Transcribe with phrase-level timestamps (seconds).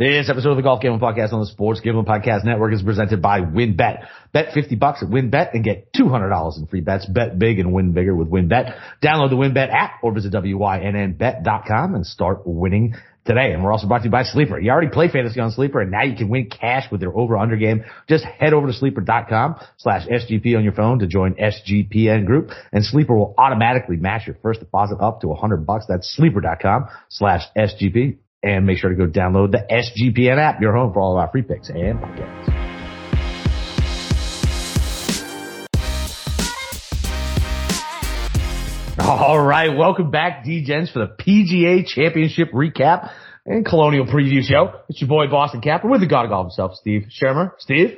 [0.00, 3.20] This episode of the Golf Gambling Podcast on the Sports Gambling Podcast Network is presented
[3.20, 4.06] by WynnBET.
[4.32, 7.04] Bet 50 bucks at WynnBET and get $200 in free bets.
[7.06, 8.78] Bet big and win bigger with WynnBET.
[9.02, 13.52] Download the WynnBET app or visit WYNNBet.com and start winning today.
[13.52, 14.60] And we're also brought to you by Sleeper.
[14.60, 17.36] You already play fantasy on Sleeper and now you can win cash with their over
[17.36, 17.84] under game.
[18.08, 22.84] Just head over to sleeper.com slash SGP on your phone to join SGPN group and
[22.84, 25.86] Sleeper will automatically match your first deposit up to 100 bucks.
[25.88, 30.92] That's sleeper.com slash SGP and make sure to go download the SGPN app, your home
[30.92, 32.68] for all of our free picks and podcasts.
[39.00, 43.10] All right, welcome back, D-Gens, for the PGA Championship recap
[43.46, 44.72] and Colonial preview show.
[44.88, 47.54] It's your boy Boston Capper with the God of Golf himself, Steve Schirmer.
[47.58, 47.96] Steve,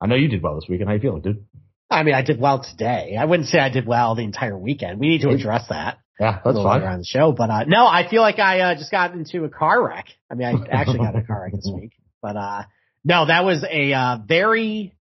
[0.00, 0.88] I know you did well this weekend.
[0.88, 1.44] How you feeling, dude?
[1.90, 3.16] I mean, I did well today.
[3.18, 5.00] I wouldn't say I did well the entire weekend.
[5.00, 5.98] We need to address that.
[6.20, 6.82] Yeah, that's fine.
[6.82, 9.48] on the show, but uh, no, I feel like I uh, just got into a
[9.48, 10.04] car wreck.
[10.30, 12.64] I mean, I actually got in a car wreck this week, but uh,
[13.04, 14.94] no, that was a uh, very,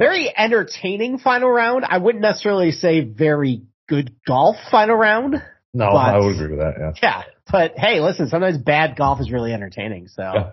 [0.00, 1.84] very entertaining final round.
[1.84, 5.34] I wouldn't necessarily say very good golf final round.
[5.72, 6.74] No, but, I would agree with that.
[6.78, 6.92] Yeah.
[7.00, 10.08] Yeah, but hey, listen, sometimes bad golf is really entertaining.
[10.08, 10.22] So.
[10.22, 10.50] Yeah.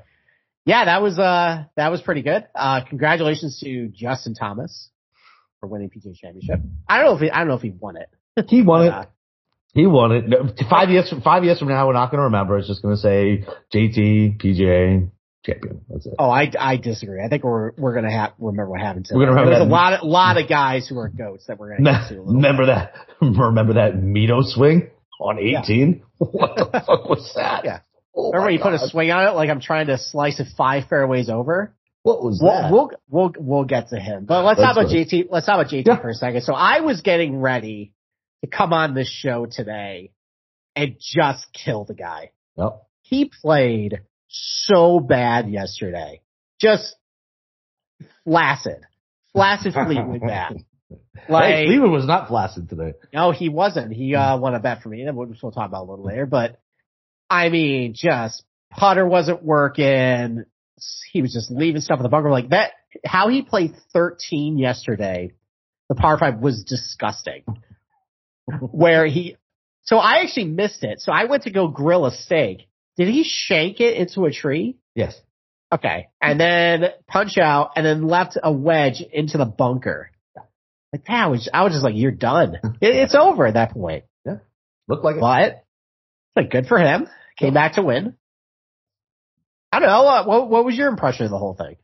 [0.65, 2.45] Yeah, that was uh that was pretty good.
[2.53, 4.88] Uh congratulations to Justin Thomas
[5.59, 6.59] for winning PGA Championship.
[6.87, 8.09] I don't know if he I don't know if he won it.
[8.47, 8.89] He won it.
[8.93, 9.05] uh,
[9.73, 10.27] He won it.
[10.27, 12.57] No, Five years, five years from now, we're not going to remember.
[12.57, 15.11] It's just going to say JT, PGA,
[15.43, 15.81] champion.
[15.89, 16.13] That's it.
[16.17, 17.21] Oh, I I disagree.
[17.23, 19.15] I think we're we're gonna have remember what happened to.
[19.15, 21.59] We're gonna remember there was a lot of lot of guys who are goats that
[21.59, 22.21] we're gonna get to.
[22.21, 22.93] Remember that?
[23.21, 26.03] Remember that Mito swing on 18?
[26.19, 27.63] What the fuck was that?
[27.63, 27.79] Yeah.
[28.15, 30.85] Oh Remember you put a swing on it like I'm trying to slice it five
[30.89, 31.73] fairways over.
[32.09, 32.71] What was We'll that?
[32.71, 34.25] we'll we'll, we'll get to him.
[34.25, 34.91] But let's That's talk about.
[34.95, 35.27] JT.
[35.29, 36.01] Let's talk about JT Yeah.
[36.01, 36.41] for a second.
[36.41, 37.93] So I was getting ready
[38.43, 40.11] to come on this show today
[40.75, 42.31] and just kill the guy.
[42.57, 42.81] Yep.
[43.03, 46.21] He played so bad yesterday.
[46.59, 46.95] Just
[48.23, 48.81] flaccid.
[49.33, 50.63] Flaccid Fleetwood bad.
[51.27, 52.93] Like, hey, Cleveland was not flaccid today.
[53.13, 53.93] no, he wasn't.
[53.93, 56.25] He uh, won a bet for me, and we'll we'll talk about a little later.
[56.25, 56.59] But
[57.29, 60.45] I mean, just putter wasn't working.
[61.11, 62.71] He was just leaving stuff in the bunker like that.
[63.05, 65.31] How he played 13 yesterday,
[65.89, 67.43] the par five was disgusting.
[68.59, 69.37] Where he,
[69.83, 71.01] so I actually missed it.
[71.01, 72.67] So I went to go grill a steak.
[72.97, 74.77] Did he shank it into a tree?
[74.95, 75.19] Yes.
[75.71, 76.09] Okay.
[76.21, 80.11] And then punch out and then left a wedge into the bunker.
[80.91, 82.57] Like that was, I was just like, you're done.
[82.81, 84.05] It, it's over at that point.
[84.87, 85.21] Looked like it.
[85.21, 87.07] But it's like good for him.
[87.37, 88.15] Came back to win.
[89.71, 90.23] I don't know.
[90.25, 91.75] What, what was your impression of the whole thing?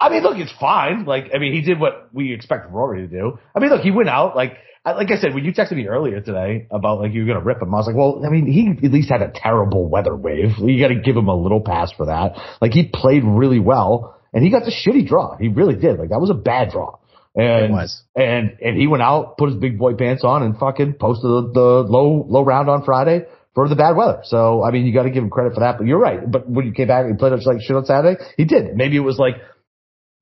[0.00, 1.04] I mean, look, it's fine.
[1.04, 3.38] Like, I mean, he did what we expected Rory to do.
[3.54, 4.36] I mean, look, he went out.
[4.36, 7.26] Like, I, like I said, when you texted me earlier today about like you were
[7.26, 9.88] gonna rip him, I was like, well, I mean, he at least had a terrible
[9.88, 10.52] weather wave.
[10.58, 12.36] You got to give him a little pass for that.
[12.60, 15.36] Like, he played really well, and he got the shitty draw.
[15.36, 15.98] He really did.
[15.98, 16.98] Like, that was a bad draw.
[17.34, 18.02] And, It was.
[18.14, 21.50] And and he went out, put his big boy pants on, and fucking posted the,
[21.52, 23.26] the low low round on Friday
[23.66, 24.20] for the bad weather.
[24.24, 25.78] So I mean, you got to give him credit for that.
[25.78, 26.20] But you're right.
[26.30, 28.74] But when you came back and played us like shit on Saturday, he did.
[28.76, 29.36] Maybe it was like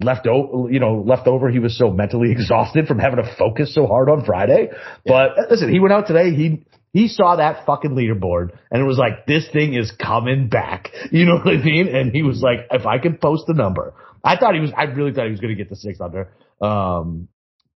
[0.02, 1.50] left over, you know, left over.
[1.50, 4.70] He was so mentally exhausted from having to focus so hard on Friday.
[5.04, 6.34] But uh, listen, he went out today.
[6.34, 10.90] He he saw that fucking leaderboard and it was like, this thing is coming back.
[11.12, 11.94] You know what I mean?
[11.94, 13.92] And he was like, if I can post the number,
[14.24, 14.72] I thought he was.
[14.76, 16.32] I really thought he was going to get the six under.
[16.60, 17.28] Um,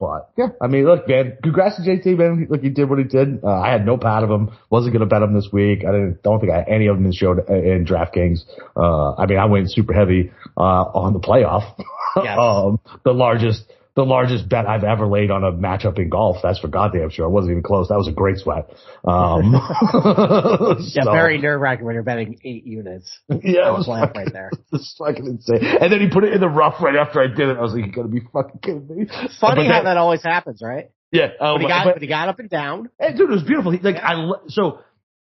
[0.01, 2.47] but yeah, I mean, look, man, congrats to JT, man.
[2.49, 3.43] Look, he did what he did.
[3.43, 4.51] Uh, I had no pat of him.
[4.71, 5.81] Wasn't going to bet him this week.
[5.81, 8.45] I didn't, don't think I had any of them in show in DraftKings.
[8.77, 11.75] Uh, I mean, I went super heavy, uh, on the playoff.
[12.19, 13.65] Um, the largest,
[13.99, 16.37] the largest bet I've ever laid on a matchup in golf.
[16.41, 17.25] That's for goddamn sure.
[17.27, 17.89] I wasn't even close.
[17.89, 18.71] That was a great sweat.
[19.05, 19.53] Um,
[20.95, 23.11] Yeah, so- very nerve wracking when you're betting eight units.
[23.29, 24.51] yeah, it was fucking, right there.
[24.73, 25.65] It's fucking insane.
[25.81, 27.57] And then he put it in the rough right after I did it.
[27.57, 29.07] I was like, you gotta be fucking kidding me.
[29.07, 30.91] Funny But how then- that always happens, right?
[31.11, 31.31] Yeah.
[31.41, 32.91] Oh, But he got, but- but he got up and down.
[33.01, 33.73] Hey, dude, it was beautiful.
[33.73, 34.15] He, like I
[34.49, 34.81] so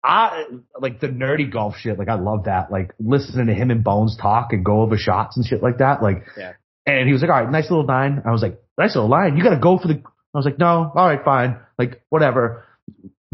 [0.05, 0.45] I
[0.79, 1.99] like the nerdy golf shit.
[1.99, 2.71] Like I love that.
[2.71, 6.03] Like listening to him and Bones talk and go over shots and shit like that.
[6.03, 6.53] Like, Yeah.
[6.87, 8.23] And he was like, "All right, nice little nine.
[8.27, 9.37] I was like, "Nice little line.
[9.37, 9.95] You got to go for the."
[10.35, 11.59] I was like, "No, all right, fine.
[11.79, 12.65] Like whatever.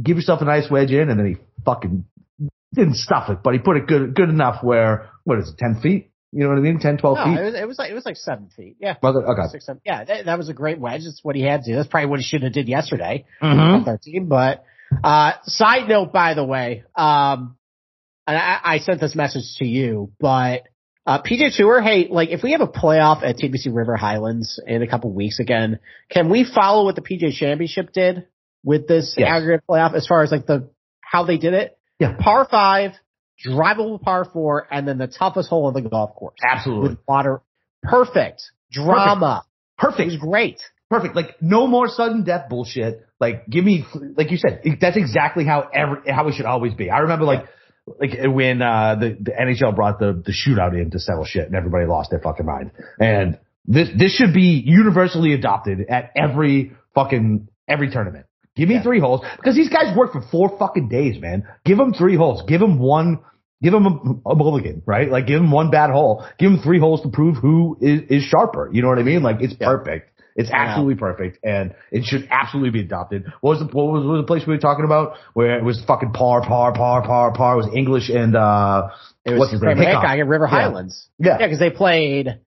[0.02, 2.04] Give yourself a nice wedge in." And then he fucking
[2.74, 5.80] didn't stuff it, but he put it good good enough where what is it, ten
[5.80, 6.10] feet?
[6.32, 6.80] You know what I mean?
[6.80, 7.38] 10, 12 No, feet.
[7.38, 8.76] it was, it was like it was like seven feet.
[8.78, 9.20] Yeah, Was it?
[9.20, 9.48] Okay.
[9.52, 9.80] six, seven.
[9.86, 11.04] Yeah, that, that was a great wedge.
[11.04, 11.76] That's what he had to do.
[11.76, 13.24] That's probably what he should have did yesterday.
[13.42, 13.84] Mhm.
[13.86, 14.26] 13.
[14.26, 14.62] But
[15.02, 17.56] uh, side note, by the way, um,
[18.26, 20.64] and I, I sent this message to you, but
[21.06, 24.82] uh, PGA Tour, hey, like if we have a playoff at TPC River Highlands in
[24.82, 25.78] a couple weeks again,
[26.10, 28.26] can we follow what the PGA Championship did
[28.64, 29.28] with this Yes.
[29.30, 30.68] aggregate playoff as far as like the
[31.00, 31.78] how they did it?
[32.00, 32.16] Yeah.
[32.18, 32.92] Par five,
[33.46, 36.38] drivable par four, and then the toughest hole of the golf course.
[36.44, 36.90] Absolutely.
[36.90, 37.40] With water.
[37.82, 38.42] Perfect.
[38.72, 39.44] Drama.
[39.78, 40.00] Perfect.
[40.00, 40.60] It was great.
[40.90, 41.14] Perfect.
[41.14, 43.06] Like no more sudden death bullshit.
[43.20, 43.84] Like give me,
[44.16, 46.90] like you said, that's exactly how every, how it should always be.
[46.90, 47.44] I remember like,
[48.00, 51.54] like when, uh, the, the NHL brought the, the shootout in to settle shit and
[51.54, 52.72] everybody lost their fucking mind.
[53.00, 58.26] And this, this should be universally adopted at every fucking, every tournament.
[58.56, 58.82] Give me Yeah.
[58.82, 61.44] three holes because these guys work for four fucking days, man.
[61.64, 62.42] Give them three holes.
[62.48, 63.20] Give them one.
[63.62, 65.10] Give them a, a mulligan, right?
[65.10, 66.24] Like give them one bad hole.
[66.38, 68.68] Give them three holes to prove who is, is sharper.
[68.72, 69.22] You know what I mean?
[69.22, 69.66] Like it's Yeah.
[69.68, 70.10] perfect.
[70.36, 73.24] It's absolutely perfect, and it should absolutely be adopted.
[73.40, 75.64] What was the what was, what was the place we were talking about where it
[75.64, 77.54] was fucking par, par, par, par, par?
[77.54, 78.88] It was English and uh,
[79.24, 79.78] It was what's his name?
[79.78, 80.04] Hickok.
[80.04, 81.08] At River Highlands.
[81.18, 81.38] Yeah.
[81.40, 82.38] Yeah, because they played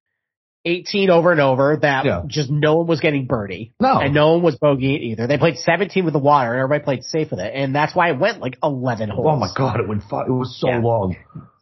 [0.66, 2.24] 18 over and over that Yeah.
[2.28, 3.74] just no one was getting birdie.
[3.80, 4.00] No.
[4.00, 5.26] And no one was bogeying either.
[5.26, 7.52] They played 17 with the water and everybody played safe with it.
[7.56, 9.26] And that's why it went like 11 holes.
[9.30, 10.04] Oh my god, it went.
[10.10, 10.80] Fu- it was so Yeah.
[10.80, 11.16] long.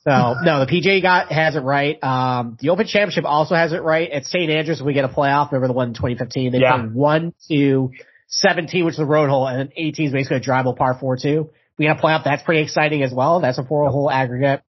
[0.08, 2.02] So no, the PGA got has it right.
[2.02, 4.10] Um, the Open Championship also has it right.
[4.10, 4.50] At St.
[4.50, 5.52] Andrews, we get a playoff.
[5.52, 6.52] Remember the one in 2015?
[6.54, 6.78] They Yeah.
[6.78, 7.92] played one, two,
[8.30, 11.18] 17, which is the road hole, and then 18 is basically a drivable par four
[11.18, 11.50] two.
[11.78, 12.24] We got a playoff.
[12.24, 13.42] That's pretty exciting as well.
[13.42, 14.62] That's a four hole aggregate.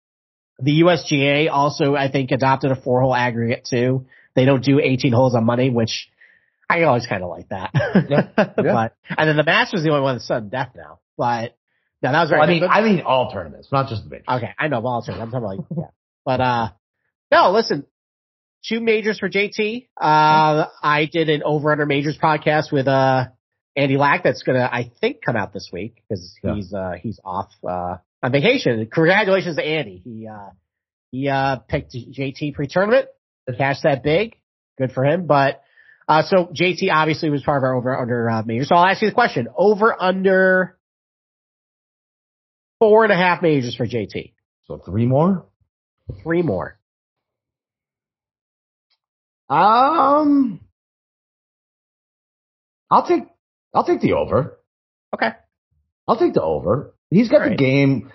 [0.59, 4.07] The USGA also, I think, adopted a four hole aggregate too.
[4.35, 6.09] They don't do 18 holes on Monday, which
[6.69, 7.71] I always kind of like that.
[8.09, 8.29] Yeah.
[8.65, 8.73] Yeah.
[8.73, 10.99] but and then the Masters is the only one that's sudden death now.
[11.19, 11.57] But
[12.03, 12.43] no, that was very.
[12.43, 12.71] I mean, good.
[12.71, 14.23] I mean all tournaments, not just the big.
[14.29, 15.35] Okay, I know all tournaments.
[15.35, 15.91] I'm talking about like, yeah.
[16.25, 16.69] But, uh,
[17.31, 17.87] no, listen,
[18.69, 19.89] two majors for JT.
[20.01, 23.27] Uh, I did an over under majors podcast with, uh,
[23.77, 26.55] Andy Lack that's gonna, I think, come out this week because Yeah.
[26.55, 28.87] he's, uh, he's off, uh, on vacation.
[28.93, 30.01] Congratulations to Andy.
[30.05, 30.51] He, uh,
[31.13, 33.07] he, uh, picked JT pre-tournament,
[33.57, 34.37] cashed that big.
[34.79, 35.27] Good for him.
[35.27, 35.63] But,
[36.09, 38.65] uh, so JT obviously was part of our over under, uh, major.
[38.65, 39.47] So I'll ask you the question.
[39.57, 40.76] Over under
[42.79, 44.33] four and a half majors for JT.
[44.65, 45.47] So three more.
[46.23, 46.79] Three more.
[49.49, 50.61] Um,
[52.91, 53.25] I'll take
[53.75, 54.59] I'll take the over.
[55.15, 55.31] Okay.
[56.09, 56.95] I'll take the over.
[57.11, 57.59] He's got the Right.
[57.59, 58.13] game,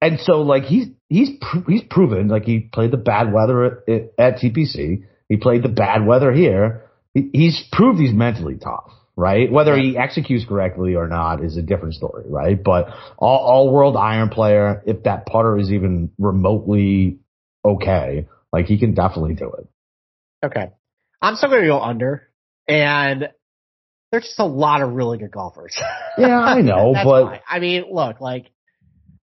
[0.00, 4.10] and so like he's he's pro- he's proven like he played the bad weather at,
[4.18, 5.04] at TPC.
[5.28, 6.82] He played the bad weather here.
[7.14, 9.50] He, he's proved he's mentally tough, right?
[9.50, 12.62] Whether he executes correctly or not is a different story, right?
[12.62, 17.18] But all, all world iron player, if that putter is even remotely
[17.64, 19.66] okay, like he can definitely do it.
[20.44, 20.70] Okay.
[21.20, 22.28] I'm still going to go under.
[22.68, 23.30] And
[24.12, 25.76] there's just a lot of really good golfers.
[26.18, 27.42] Yeah, I know, but.
[27.46, 28.46] I mean, look, like,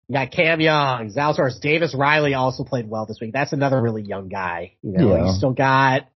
[0.08, 3.32] you got Cam Young, Zalatoris, Davis Riley also played well this week.
[3.32, 4.74] That's another really young guy.
[4.82, 5.24] You know, Yeah.
[5.24, 6.06] you still got,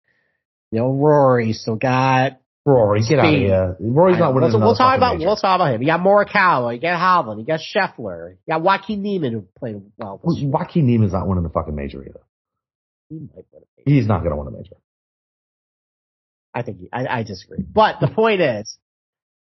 [0.70, 3.76] you know, Rory, still got, Rory, get out of here.
[3.80, 4.52] Rory's not winning.
[4.52, 5.26] we'll, we'll talk about, major.
[5.26, 5.80] we'll talk about him.
[5.80, 9.80] You got Morikawa, you got Hovland, you got Scheffler, you got Joaquin Niemann who played
[9.96, 10.20] well.
[10.22, 12.20] Joaquin Niemann's not winning the fucking major either.
[13.08, 13.90] He might win a major.
[13.90, 14.76] He's not going to win a major.
[16.54, 17.62] I think he, I, I disagree.
[17.62, 18.76] But the point is,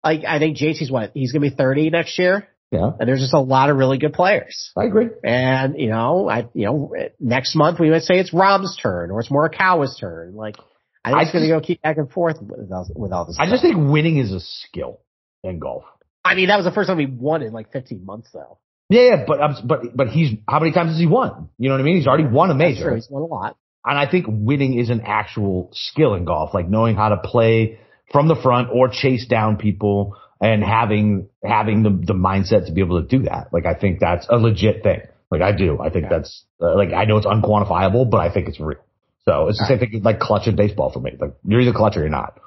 [0.04, 1.10] like, I think JT's what?
[1.14, 4.12] He's gonna be 30 next year, Yeah, and there's just a lot of really good
[4.12, 4.72] players.
[4.76, 5.08] I agree.
[5.24, 9.20] And, you know, I, you know, next month we would say it's Rahm's turn or
[9.20, 10.34] it's Morikawa's turn.
[10.34, 10.56] Like,
[11.04, 13.24] I think I it's gonna just- go keep back and forth with all, with all
[13.26, 13.54] this I stuff.
[13.54, 15.00] just think winning is a skill
[15.42, 15.84] in golf.
[16.24, 18.58] I mean, that was the first time he won in like 15 months though.
[18.88, 21.48] Yeah, yeah, but um, but but he's how many times has he won?
[21.58, 21.96] You know what I mean?
[21.96, 22.86] He's already won a That's true.
[22.90, 23.56] major, He's won a lot.
[23.84, 27.78] and I think winning is an actual skill in golf, like knowing how to play
[28.12, 32.82] from the front or chase down people and having having the the mindset to be
[32.82, 33.48] able to do that.
[33.52, 35.00] Like I think that's a legit thing.
[35.30, 35.80] Like I do.
[35.80, 36.18] I think Yeah.
[36.18, 38.78] that's uh, like I know it's unquantifiable, but I think it's real.
[39.24, 41.12] So it's the same thing like clutch in baseball for me.
[41.18, 42.38] Like you're either clutch or you're not.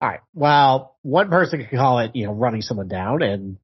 [0.00, 0.20] All right.
[0.34, 3.56] Well, one person could call it, you know, running someone down and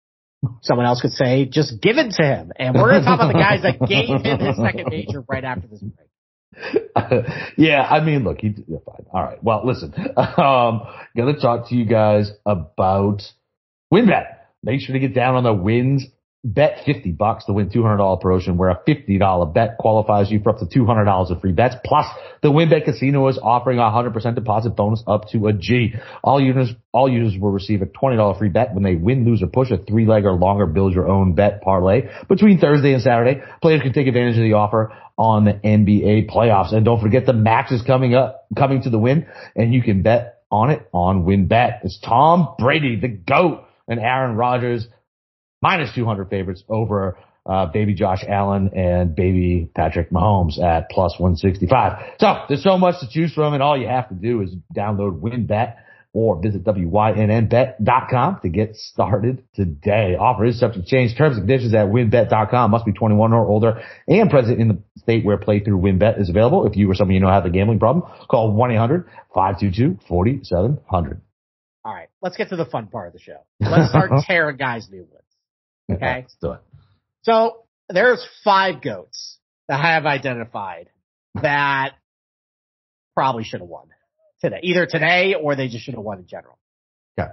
[0.63, 2.53] someone else could say just give it to him.
[2.57, 5.45] And we're going to talk about the guys that gave him his second major right
[5.45, 6.09] after this break.
[7.57, 9.07] yeah, I mean, look, he, yeah, fine.
[9.13, 9.43] All right.
[9.43, 10.83] Well, listen, um,
[11.17, 13.23] gonna talk to you guys about
[13.93, 14.27] WynnBET.
[14.63, 16.05] Make sure to get down on the wins.
[16.45, 20.59] Bet 50 bucks to win $200 promotion where a $50 bet qualifies you for up
[20.59, 21.75] to $200 of free bets.
[21.85, 22.07] Plus
[22.43, 25.95] the WynnBET casino is offering a 100% deposit bonus up to a G.
[26.23, 29.49] All users, all users will receive a $20 free bet when they win, lose, or
[29.49, 33.43] push a three leg or longer build your own bet parlay between Thursday and Saturday.
[33.61, 36.73] Players can take advantage of the offer on the NBA playoffs.
[36.73, 39.27] And don't forget the max is coming up, coming to the win
[39.57, 41.81] and you can bet on it on WynnBET.
[41.85, 44.87] It's Tom Brady, the GOAT and Aaron Rodgers
[45.61, 52.17] minus 200 favorites over uh, baby Josh Allen and baby Patrick Mahomes at plus 165.
[52.21, 55.21] So there's so much to choose from, and all you have to do is download
[55.21, 55.77] WynnBET
[56.13, 60.17] or visit WYNNBet.com to get started today.
[60.19, 61.17] Offer is subject to change.
[61.17, 65.25] Terms and conditions at wynnbet.com must be 21 or older and present in the state
[65.25, 66.67] where playthrough WynnBET is available.
[66.67, 68.53] If you or someone you know have a gambling problem, call
[69.35, 71.21] 1-800-522-4700.
[71.85, 73.39] All right, let's get to the fun part of the show.
[73.61, 75.07] Let's start tearing guys new.
[75.95, 76.21] Okay.
[76.23, 76.61] Let's do it.
[77.23, 80.91] So there's five goats that I have identified
[81.43, 81.93] that
[83.15, 83.89] probably should have won
[84.41, 86.59] today, either today or they just should have won in general.
[87.19, 87.31] Okay.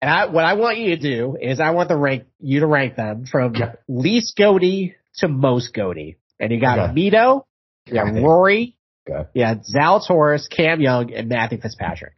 [0.00, 2.66] And I, what I want you to do is I want the rank you to
[2.66, 3.72] rank them from Okay.
[3.88, 6.16] least goaty to most goaty.
[6.40, 6.92] And you got Okay.
[7.10, 7.44] Mito,
[7.86, 8.12] you got.
[8.14, 8.76] Rory,
[9.08, 9.28] Okay.
[9.34, 12.14] you got Zalatoris, Cam Young, and Matthew Fitzpatrick.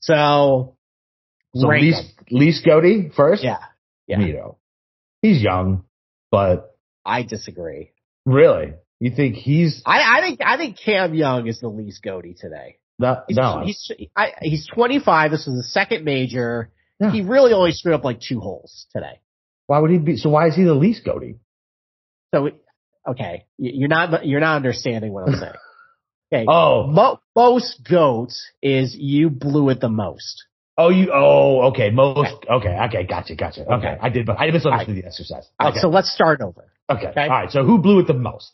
[0.00, 0.76] So,
[1.54, 2.26] So least, them.
[2.30, 3.42] least Goody first?
[3.44, 3.58] Yeah,
[4.06, 4.18] yeah.
[4.18, 4.56] Mito.
[5.24, 5.84] He's young,
[6.30, 7.92] but I disagree.
[8.26, 12.34] really, you think he's I, I think I think Cam Young is the least goaty
[12.38, 12.76] today.
[12.98, 13.62] not, He's, no.
[13.64, 15.30] he's I, he's 25.
[15.30, 16.70] This is the second major.
[17.00, 17.10] Yeah.
[17.10, 19.20] He really only screwed up like two holes today.
[19.66, 21.36] why would he be, so why is he the least Goody?
[22.34, 22.50] So
[23.08, 25.52] okay, You- you're not you're not understanding what I'm saying.
[26.32, 30.44] Okay, Oh, Mo- most goats is you blew it the most.
[30.78, 33.62] Oh, you, oh, okay, most, okay, okay, gotcha, gotcha.
[33.62, 33.98] Okay, Okay.
[34.00, 35.48] I did, but I misunderstood the exercise.
[35.58, 36.70] All right, Okay, so let's start over.
[36.90, 37.22] okay, okay.
[37.22, 38.52] all right, so who blew it the most?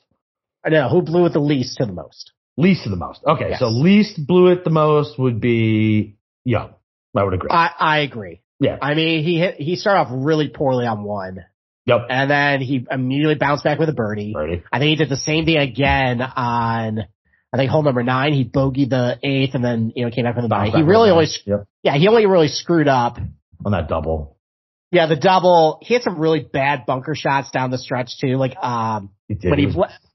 [0.64, 2.32] I know who blew it the least to the most.
[2.56, 3.20] Least to the most.
[3.26, 3.58] Okay, Yes.
[3.60, 6.74] so least blew it the most would be Young.
[7.16, 7.50] I would agree.
[7.50, 8.40] I, I agree.
[8.60, 8.76] yeah.
[8.80, 11.44] I mean, he hit, he started off really poorly on one,
[11.86, 12.06] Yep.
[12.10, 14.32] and then he immediately bounced back with a birdie.
[14.34, 14.62] Birdie.
[14.70, 17.06] I think he did the same thing again on,
[17.52, 18.32] I think hole number nine.
[18.32, 20.48] He bogeyed the eighth and then, you know, came back from the.
[20.48, 21.26] Bounced He really only.
[21.46, 21.66] Yep.
[21.82, 23.18] yeah, he only really screwed up.
[23.64, 24.36] On that double.
[24.92, 28.36] Yeah, the double, he had some really bad bunker shots down the stretch too.
[28.36, 29.50] Like, um, He did.
[29.50, 29.66] when He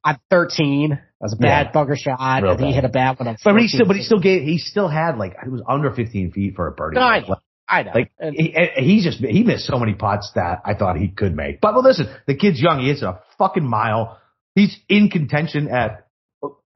[0.03, 1.71] on 13, that was a bad Yeah.
[1.71, 2.43] bunker shot.
[2.43, 4.41] Real and he hit a bad one on but he still, but he still gave,
[4.43, 6.95] he still had like, it was under 15 feet for a birdie.
[6.95, 7.35] No, I know.
[7.67, 7.91] I know.
[7.95, 11.61] Like And- he, just he missed so many putts that I thought he could make.
[11.61, 12.79] But well, listen, the kid's young.
[12.81, 14.17] He hits a fucking mile.
[14.55, 16.04] He's in contention at,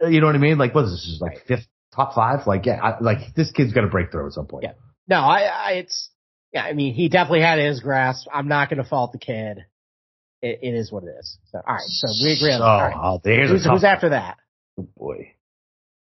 [0.01, 0.57] you know what I mean?
[0.57, 1.07] Like what is this?
[1.07, 2.47] Is like fifth, top five?
[2.47, 4.63] Like yeah, I, like this kid's gonna break through at some point.
[4.63, 4.73] Yeah.
[5.07, 6.09] No, I, I, it's,
[6.53, 8.27] yeah, I mean, he definitely had his grasp.
[8.31, 9.57] I'm not going to fault the kid.
[10.43, 11.39] It, it is what it is.
[11.51, 11.81] So, all right.
[11.83, 12.69] So we agree on So, that.
[12.69, 12.95] All right.
[12.95, 14.37] oh, there's Who's, who's after that?
[14.79, 15.33] oh, boy.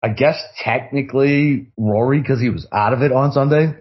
[0.04, 3.74] I guess technically Rory because he was out of it on Sunday.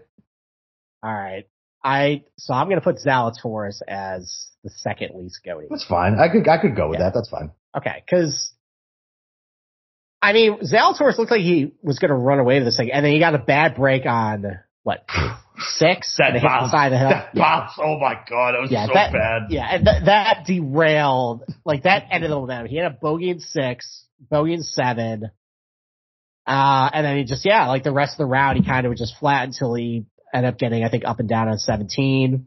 [1.02, 1.46] All right.
[1.82, 5.66] I, so I'm going to put Zalatoris as the second least goaty.
[5.70, 6.18] That's fine.
[6.20, 7.06] I could I could go with Yeah.
[7.06, 7.14] that.
[7.14, 7.50] That's fine.
[7.76, 8.04] Okay.
[8.08, 8.52] Cause
[10.22, 13.04] I mean, Zalatoris looked like he was going to run away with this thing and
[13.04, 14.44] then he got a bad break on
[14.82, 15.04] what?
[15.58, 16.16] Six?
[16.18, 16.70] That And it hit the bounce.
[16.70, 17.08] side of the hill.
[17.10, 17.72] That bounce.
[17.78, 19.42] Oh my god, that was Yeah, so that- bad.
[19.50, 22.66] Yeah, and th- that derailed, like that ended the momentum.
[22.68, 25.30] He had a bogey in six, bogey in seven.
[26.46, 28.90] Uh, and then he just, yeah, like the rest of the round, he kind of
[28.90, 32.46] was just flat until he ended up getting, I think, up and down on 17.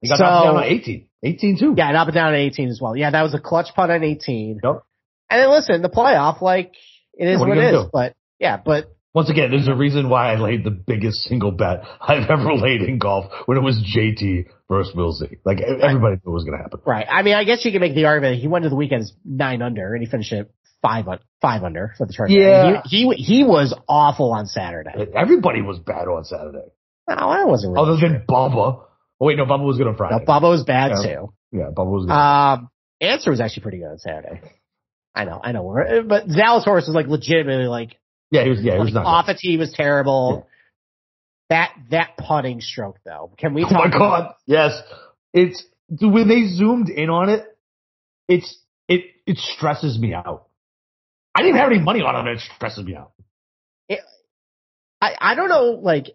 [0.00, 1.08] He got So- knocked down on 18.
[1.22, 1.74] 18 too.
[1.76, 2.96] Yeah, and up and down on 18 as well.
[2.96, 4.60] Yeah, that was a clutch putt on 18.
[4.62, 4.82] Yep.
[5.30, 6.72] And then listen, the playoff, like,
[7.14, 7.84] it is Yeah, what what it is.
[7.84, 7.90] do?
[7.92, 11.84] But, yeah, but Once again, there's a reason why I laid the biggest single bet
[12.00, 15.38] I've ever laid in golf when it was JT versus Millsy.
[15.44, 16.80] Like everybody knew it was going to happen.
[16.84, 17.06] Right.
[17.08, 19.12] I mean, I guess you can make the argument he went to the weekend as
[19.24, 20.50] nine under and he finished it
[20.82, 22.42] five un- five under for the tournament.
[22.42, 22.82] Yeah.
[22.84, 24.90] He, he he was awful on Saturday.
[25.14, 26.66] Everybody was bad on Saturday,
[27.08, 27.92] No, I wasn't really.
[27.92, 28.82] other than Bubba.
[29.20, 30.16] Oh wait, no, Bubba was good on Friday.
[30.18, 30.24] no.
[30.26, 31.02] Bubba was bad Yeah.
[31.14, 31.32] too.
[31.52, 32.12] yeah, Bubba was good.
[32.12, 32.68] Um,
[33.00, 34.40] Ancer was actually pretty good on Saturday.
[35.14, 35.62] I know, I know.
[35.62, 37.98] We're- But Zalatoris was like legitimately like,
[38.30, 38.60] yeah, he was.
[38.62, 39.06] Yeah, he was like not.
[39.06, 40.48] off the tee was terrible.
[41.50, 43.30] That that putting stroke though.
[43.36, 43.80] Can we oh talk?
[43.84, 44.80] Oh my god, yes.
[45.32, 45.62] It's
[46.00, 47.44] when they zoomed in on it.
[48.28, 50.46] It's it it stresses me out.
[51.34, 52.32] I didn't have any money on it.
[52.32, 53.12] It stresses me out.
[55.00, 55.78] I I don't know.
[55.82, 56.06] Like,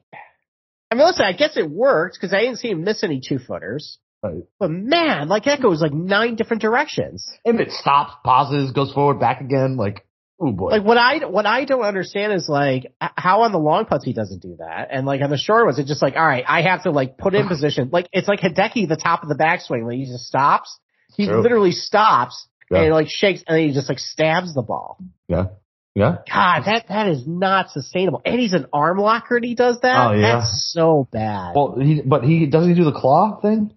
[0.92, 1.24] I mean, listen.
[1.26, 4.00] I guess it worked because I didn't see him miss any two footers.
[4.22, 4.44] Right.
[4.60, 7.30] But man, like goes like nine different directions.
[7.46, 9.78] And it stops, pauses, goes forward, back again.
[9.78, 10.06] Like,
[10.42, 10.72] oh boy.
[10.72, 14.12] Like what I what I don't understand is like how on the long putts he
[14.14, 16.64] doesn't do that, and like on the short ones it's just like all right, I
[16.64, 17.90] have to like put in position.
[17.94, 20.78] Like it's like Hideki the top of the backswing, like he just stops.
[21.16, 21.42] He True.
[21.42, 22.82] literally stops Yeah.
[22.82, 24.98] and like shakes and then he just like stabs the ball.
[25.30, 25.48] yeah,
[25.96, 26.18] yeah.
[26.32, 28.22] God, that that is not sustainable.
[28.26, 30.10] And he's an arm locker and he does that.
[30.10, 30.40] Oh, yeah.
[30.40, 31.54] That's so bad.
[31.56, 33.74] Well, he but he doesn't he do the claw thing.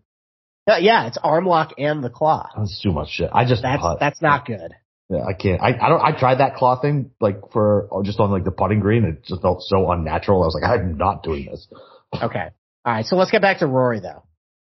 [0.66, 2.49] Yeah, yeah, it's arm lock and the claw.
[2.57, 3.31] Oh, that's too much shit.
[3.33, 4.73] I just That's that's not good.
[5.09, 5.61] Yeah, I can't.
[5.61, 6.00] I, I don't.
[6.00, 9.04] I tried that claw thing like for oh, just on like the putting green.
[9.04, 10.42] It just felt so unnatural.
[10.42, 11.69] I was like, I'm not doing this.
[12.14, 12.49] Okay.
[12.85, 14.25] All right, so let's get back to Rory though.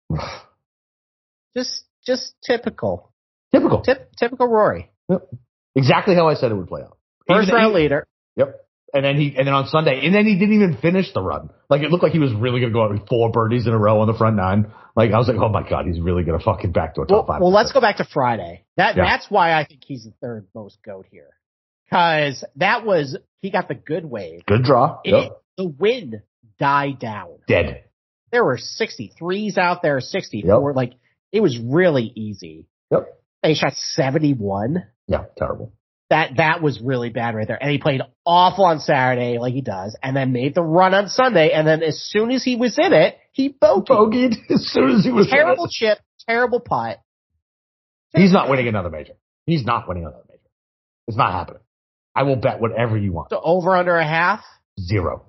[1.55, 3.11] Just just typical.
[3.53, 3.81] Typical.
[3.81, 4.89] Tip, typical Rory.
[5.09, 5.27] Yep.
[5.75, 6.97] Exactly how I said it would play out.
[7.27, 8.07] First round leader.
[8.37, 8.55] Yep.
[8.93, 11.49] And then he, and then on Sunday, and then he didn't even finish the run.
[11.69, 13.71] Like it looked like he was really going to go out with four birdies in
[13.73, 14.71] a row on the front nine.
[14.97, 17.11] Like I was like, oh my god, he's really going to fucking back backdoor top
[17.15, 17.41] Well, five.
[17.41, 18.65] well, let's go back to Friday.
[18.75, 19.05] That Yeah.
[19.05, 21.29] that's why I think he's the third most goat here,
[21.89, 24.45] because that was he got the good wave.
[24.45, 24.99] Good draw.
[25.05, 25.37] It, Yep.
[25.57, 26.21] The wind
[26.59, 27.37] died down.
[27.47, 27.83] Dead.
[28.31, 30.73] There were 63s out there, 64.
[30.73, 30.93] Like
[31.31, 32.67] it was really easy.
[32.91, 33.07] Yep.
[33.43, 34.83] And he shot 71.
[35.07, 35.25] Yeah.
[35.37, 35.73] Terrible.
[36.11, 37.57] That that was really bad right there.
[37.59, 41.07] And he played awful on Saturday, like he does, and then made the run on
[41.07, 41.51] Sunday.
[41.51, 43.87] And then as soon as he was in it, he bogeyed.
[43.87, 46.99] Bogeyed as soon as he was Terrible chip, terrible putt.
[48.13, 49.13] He's not winning another major.
[49.45, 50.41] He's not winning another major.
[51.07, 51.61] It's not happening.
[52.13, 53.29] I will bet whatever you want.
[53.29, 54.43] So over under a half.
[54.77, 55.27] Zero.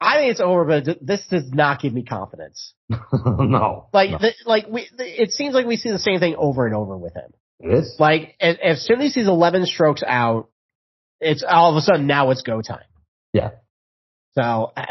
[0.00, 2.72] I think it's over, but this does not give me confidence.
[2.88, 3.88] no.
[3.92, 4.18] Like, No.
[4.18, 6.96] the, like we, the, it seems like we see the same thing over and over
[6.96, 7.32] with him.
[7.60, 7.96] It is.
[7.98, 10.48] Like, as, as soon as he's 11 strokes out,
[11.20, 12.84] it's all of a sudden now it's go time.
[13.32, 13.50] Yeah.
[14.34, 14.86] So, ah,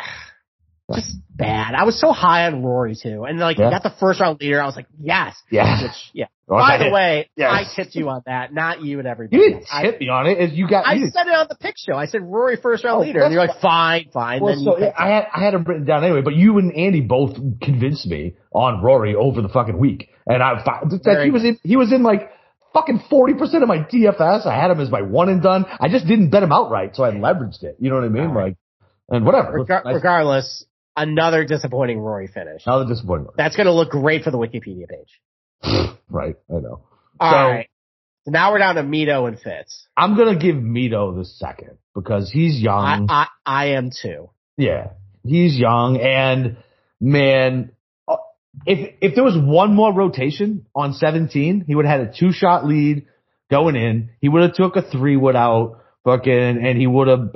[0.93, 1.73] just bad.
[1.75, 3.23] I was so high on Rory too.
[3.23, 3.69] And like, Yeah.
[3.69, 4.61] got the first round leader.
[4.61, 5.35] I was like, yes.
[5.49, 5.83] Yeah.
[5.83, 6.25] Which, yeah.
[6.47, 6.93] By the hit.
[6.93, 7.51] way, Yes.
[7.51, 9.37] I tipped you on that, not you and everybody.
[9.41, 10.53] You didn't I, tip me on it.
[10.53, 10.85] You got.
[10.87, 11.95] I you said it on the pick show.
[11.97, 13.21] I said Rory first round Oh, leader.
[13.21, 14.41] And you're like, fine, fine.
[14.41, 16.73] Well, then so picked I had I had him written down anyway, but you and
[16.73, 21.43] Andy both convinced me on Rory over the fucking week, and I that he was
[21.43, 22.31] in he was in like
[22.77, 24.45] fucking forty percent of my DFS.
[24.45, 25.65] I had him as my one and done.
[25.79, 27.77] I just didn't bet him outright, so I leveraged it.
[27.79, 28.29] You know what I mean?
[28.29, 28.43] Right.
[28.45, 28.57] Like,
[29.09, 29.65] and whatever.
[29.67, 30.65] Nice- regardless,
[30.95, 32.63] another disappointing Rory finish.
[32.65, 33.35] Another disappointment.
[33.37, 35.89] That's going to look great for the Wikipedia page.
[36.09, 36.81] right, I know.
[37.19, 37.69] All So- right.
[38.25, 39.87] So now we're down to Mito and Fitz.
[39.95, 43.07] I'm gonna give Mito the second because he's young.
[43.09, 44.31] I, I am too.
[44.57, 44.89] Yeah,
[45.23, 46.57] he's young, and
[46.99, 47.71] man,
[48.65, 52.31] if if there was one more rotation on 17, he would have had a two
[52.31, 53.05] shot lead
[53.49, 54.09] going in.
[54.19, 56.33] He would have took a three wood out, fucking,
[56.65, 57.35] and he would have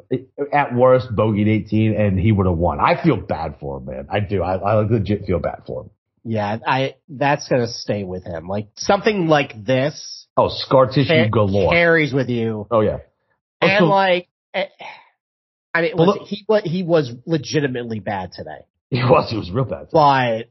[0.51, 2.79] at worst bogeyed 18, and he would have won.
[2.79, 4.07] I feel bad for him, man.
[4.11, 4.41] I do.
[4.43, 5.89] I, I legit feel bad for him.
[6.23, 8.47] Yeah, I that's going to stay with him.
[8.47, 11.71] Like something like this Oh, scar tissue galore.
[11.71, 12.67] carries with you.
[12.71, 12.97] Oh yeah.
[13.61, 14.65] Oh, And so- like, eh,
[15.73, 19.29] I mean, Well, look- he was he was legitimately bad today, he was.
[19.31, 19.87] He was real bad.
[19.91, 20.49] but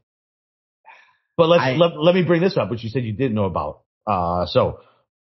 [1.41, 3.45] But let's I- let, let me bring this up, which you said you didn't know
[3.45, 3.81] about.
[4.05, 4.79] Uh, so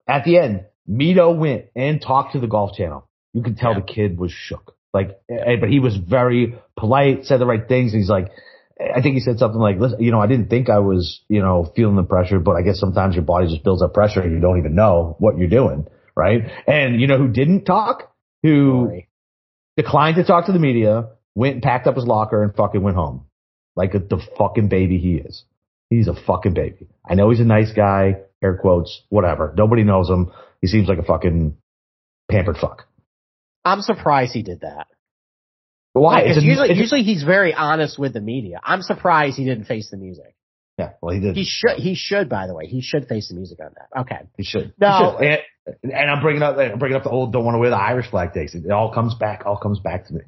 [0.08, 3.08] at the end, Mito went and talked to the Golf Channel.
[3.34, 3.80] You could tell Yeah.
[3.82, 4.76] the kid was shook.
[4.94, 7.92] Like, eh, but he was very polite, said the right things.
[7.92, 8.28] He's like,
[8.80, 11.42] I think he said something like, listen, you know, I didn't think I was, you
[11.42, 14.32] know, feeling the pressure, but I guess sometimes your body just builds up pressure and
[14.34, 15.88] you don't even know what you're doing.
[16.16, 16.42] Right.
[16.68, 18.14] And you know who didn't talk?
[18.44, 19.10] Who Rory.
[19.76, 22.96] declined to talk to the media, went and packed up his locker and fucking went
[22.96, 23.26] home.
[23.76, 25.44] Like the fucking baby he is.
[25.90, 26.88] He's a fucking baby.
[27.08, 29.54] I know he's a nice guy, air quotes, whatever.
[29.58, 30.32] Nobody knows him.
[30.62, 31.58] He seems like a fucking
[32.30, 32.88] pampered fuck.
[33.64, 34.88] I'm surprised he did that.
[35.94, 36.24] Why?
[36.24, 38.60] Because a- usually, usually he's very honest with the media.
[38.64, 40.36] I'm surprised he didn't face the music.
[40.78, 41.36] yeah, well, he did.
[41.36, 41.78] He should.
[41.78, 42.28] He should.
[42.30, 44.02] By the way, he should face the music on that.
[44.02, 44.20] Okay.
[44.38, 44.74] He should.
[44.80, 45.18] No.
[45.20, 45.40] He should.
[45.84, 47.78] And, and I'm bringing up, I'm bringing up the old don't want to wear the
[47.78, 48.54] Irish flag takes.
[48.54, 50.22] It all comes back, all comes back to me.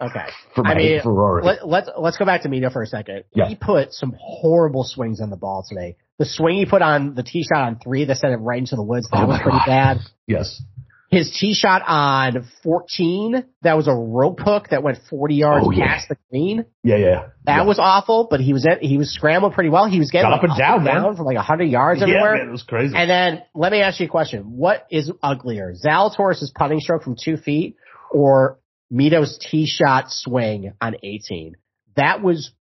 [0.00, 0.26] Okay.
[0.54, 1.42] For I mean, Rory.
[1.44, 3.24] Let, let's let's go back to Mito for a second.
[3.34, 3.48] Yeah.
[3.48, 5.96] He put some horrible swings on the ball today.
[6.18, 8.76] The swing he put on the tee shot on three that sent it right into
[8.76, 9.66] the woods, that Oh was pretty God.
[9.66, 9.96] bad.
[10.26, 10.62] yes.
[11.10, 15.70] His tee shot on 14, that was a rope hook that went 40 yards Oh,
[15.70, 15.86] yeah.
[15.94, 16.66] past the green.
[16.84, 17.20] Yeah, yeah.
[17.44, 17.62] That yeah.
[17.64, 19.86] was awful, but he was at, he was scrambled pretty well.
[19.88, 21.16] He was getting like, up and down, man.
[21.16, 22.36] from like 100 yards yeah, everywhere.
[22.36, 22.94] man, it was crazy.
[22.94, 24.42] And then let me ask you a question.
[24.58, 25.72] What is uglier?
[25.82, 27.76] Zalatoris' putting stroke from two feet
[28.10, 28.58] or
[28.92, 31.56] Mito's tee shot swing on 18?
[31.96, 32.52] That was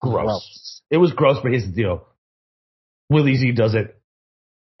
[0.00, 0.24] gross.
[0.24, 0.82] gross.
[0.90, 2.06] It was gross, but here's the deal.
[3.08, 4.00] Willie Z does it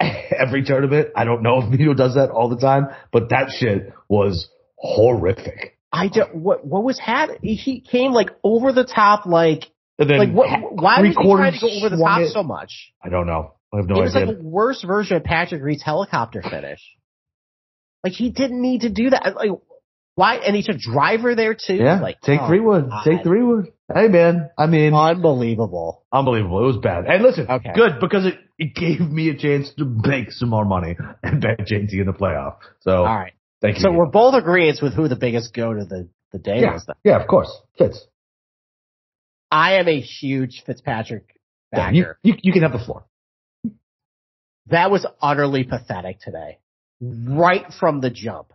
[0.00, 1.08] every tournament.
[1.16, 5.78] I don't know if Mito does that all the time, but that shit was horrific.
[5.92, 9.64] I don't, what, what was had, he came like over the top, like,
[9.98, 12.32] like what, why was he trying to go over the top it.
[12.32, 12.92] so much?
[13.02, 13.54] I don't know.
[13.72, 14.02] I have no idea.
[14.02, 16.80] it was like a worse version of Patrick Reed's helicopter finish.
[18.02, 19.34] Like he didn't need to do that.
[19.36, 19.50] Like
[20.20, 20.36] why?
[20.36, 21.76] And he took driver there too.
[21.76, 22.90] yeah, like take oh, three wood.
[22.90, 23.04] God.
[23.04, 23.72] Take three wood.
[23.92, 26.04] Hey man, I mean, Unbelievable.
[26.12, 26.62] unbelievable.
[26.62, 27.06] It was bad.
[27.06, 27.72] And listen, Okay.
[27.74, 31.60] good because it, it gave me a chance to make some more money and bet
[31.60, 32.56] JT in the playoff.
[32.80, 33.32] So All right.
[33.62, 33.82] thank you.
[33.82, 36.84] So we're both agreeing with who the biggest go to the the day yeah, was.
[36.86, 36.96] Then.
[37.02, 38.06] yeah, of course, Fitz.
[39.50, 41.40] I am a huge Fitzpatrick
[41.72, 43.06] Yeah, you, you you can have the floor.
[44.66, 46.58] that was utterly pathetic today,
[47.00, 48.52] right from the jump.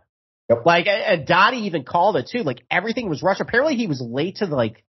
[0.48, 0.62] Yep.
[0.64, 2.42] Like, and- Dottie even called it too.
[2.42, 3.40] Like everything was rushed.
[3.40, 4.84] Apparently, he was late to the, like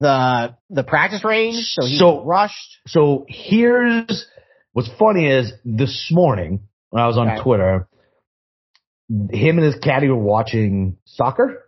[0.00, 2.78] the the practice range, so he So- rushed.
[2.86, 4.26] So here's
[4.72, 6.60] what's funny is this morning
[6.90, 7.42] when I was on Okay.
[7.42, 7.88] Twitter,
[9.30, 11.64] him and his caddy were watching soccer.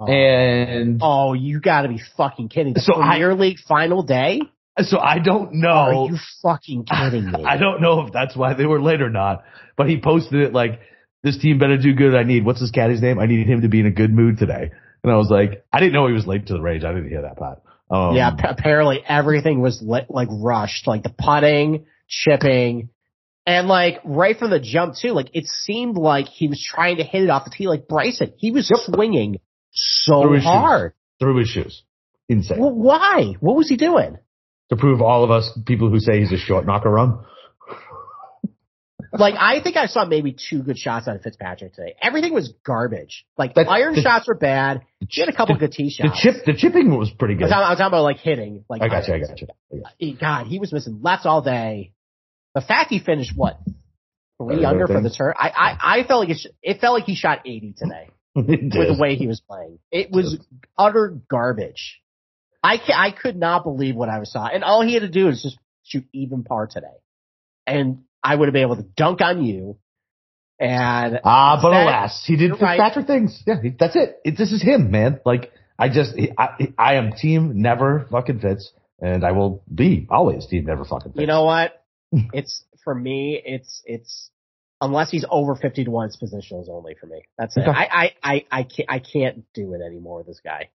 [0.00, 0.06] Oh.
[0.06, 2.72] And oh, you got to be fucking kidding!
[2.74, 4.40] The So I- League final day?
[4.80, 5.68] so I don't know.
[5.68, 7.44] Are you fucking kidding me?
[7.44, 9.42] I don't know if that's why they were late or not,
[9.76, 10.78] but he posted it like,
[11.22, 12.14] this team better do good.
[12.14, 13.18] I need, what's his caddy's name?
[13.18, 14.70] I need him to be in a good mood today.
[15.02, 16.84] And I was like, I didn't know he was late to the range.
[16.84, 17.60] I didn't hear that part.
[17.90, 22.90] Um, yeah, p- apparently everything was lit, like rushed, like the putting, chipping,
[23.46, 25.12] and like right from the jump too.
[25.12, 28.34] Like it seemed like he was trying to hit it off the tee, like Bryson.
[28.36, 30.92] He was swinging so Through hard.
[31.18, 31.82] through his shoes.
[32.28, 32.58] Insane.
[32.60, 33.34] Well, why?
[33.40, 34.18] What was he doing?
[34.70, 37.18] to prove all of us people who say he's a short knocker run.
[39.18, 41.94] Like I think I saw maybe two good shots out of Fitzpatrick today.
[42.02, 43.24] Everything was garbage.
[43.36, 44.82] Like That's- iron the- shots were bad.
[45.08, 46.20] He had a couple the- good tee The shots.
[46.20, 47.50] chip, the chipping was pretty good.
[47.50, 48.64] I was talking about like hitting.
[48.68, 49.14] Like I got you.
[49.14, 49.48] I got you.
[49.72, 51.92] I got He- God, he was missing left all day.
[52.54, 53.58] The fact he finished what
[54.40, 55.34] three Uh, under for the turn.
[55.36, 58.46] I, I I felt like it, sh- it felt like he shot eighty today with
[58.46, 59.78] the way he was playing.
[59.90, 60.38] It was
[60.76, 62.00] utter garbage.
[62.62, 65.08] I ca I could not believe what I was saw, and all he had to
[65.08, 66.96] do is just shoot even par today,
[67.66, 69.78] and I would have been able to dunk on you.
[70.60, 72.78] And Ah, but That- alas, he did you're right.
[72.78, 73.42] Fitzpatrick things.
[73.46, 74.20] Yeah, that's it.
[74.24, 74.36] it.
[74.36, 75.20] This is him, man.
[75.24, 80.08] Like I just, he, I, I am team never fucking Fitz, and I will be
[80.10, 81.20] always team never fucking Fitz.
[81.20, 81.80] you know what?
[82.12, 83.40] it's for me.
[83.44, 84.30] It's it's
[84.80, 87.22] unless he's over fifty to one, it's positionals only for me.
[87.38, 87.60] That's it.
[87.60, 87.70] Okay.
[87.70, 90.70] I I I I can't I can't do it anymore this guy.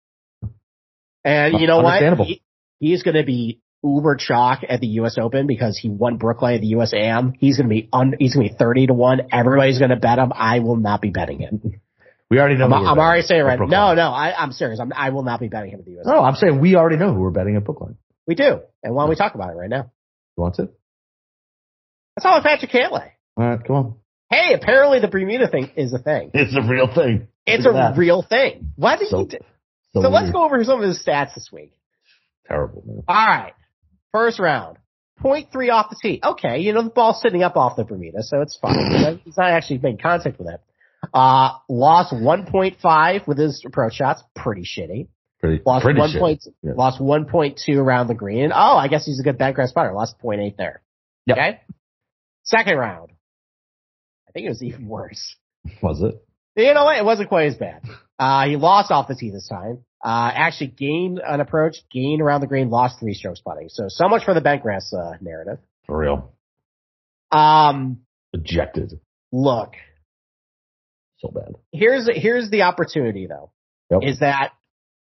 [1.23, 2.01] And you know what?
[2.25, 2.41] He,
[2.79, 5.17] he's going to be uber chalk at the U.S.
[5.19, 6.93] Open because he won Brookline at the U.S.
[6.93, 7.33] Am.
[7.37, 9.21] He's going to be un, he's going to be thirty to one.
[9.31, 10.31] Everybody's going to bet him.
[10.35, 11.79] I will not be betting him.
[12.29, 12.65] we already know.
[12.65, 13.59] I'm, I'm already saying right.
[13.59, 14.79] No, no, I, I'm serious.
[14.79, 16.05] I'm, I will not be betting him at the U.S.
[16.05, 17.97] no, I'm saying we already know who we're betting at Brookline.
[18.27, 19.91] We do, and why don't we talk about it right now?
[20.37, 20.69] You want to?
[22.15, 23.11] That's all Patrick Cantlay.
[23.37, 23.95] All right, come on.
[24.29, 26.31] Hey, apparently the Bermuda thing is a thing.
[26.33, 27.27] It's a real thing.
[27.47, 27.97] It's a that.
[27.97, 28.73] real thing.
[28.75, 29.25] Why did So- he?
[29.25, 29.37] Do,
[29.93, 31.71] so let's go over some of his stats this week.
[32.47, 33.03] Terrible, man.
[33.07, 33.53] All right,
[34.11, 34.77] first round,
[35.19, 36.19] point three off the tee.
[36.23, 39.19] Okay, you know the ball's sitting up off the Bermuda, so it's fine.
[39.25, 40.61] He's not actually making contact with it.
[41.13, 44.21] Uh, lost 1.5 with his approach shots.
[44.35, 45.07] Pretty shitty.
[45.39, 46.73] Pretty, Lost pretty one point, Yeah.
[46.75, 48.51] lost 1.2 around the green.
[48.53, 49.93] Oh, I guess he's a good background spotter.
[49.93, 50.81] Lost 0.8 there.
[51.27, 51.37] Yep.
[51.37, 51.59] Okay.
[52.43, 53.11] Second round.
[54.27, 55.35] I think it was even worse.
[55.81, 56.21] Was it?
[56.57, 56.97] You know what?
[56.97, 57.81] It wasn't quite as bad.
[58.19, 59.85] Uh, he lost off the tee this time.
[60.03, 63.67] Uh, actually gained an approach, gained around the green, lost three strokes putting.
[63.69, 65.57] So, so much for the Bentgrass, uh, narrative.
[65.87, 66.31] For real.
[67.31, 68.01] Um,
[68.33, 68.99] Ejected.
[69.31, 69.73] look,
[71.19, 71.55] So bad.
[71.71, 73.51] here's, here's the opportunity though,
[73.91, 74.01] Yep.
[74.03, 74.51] is that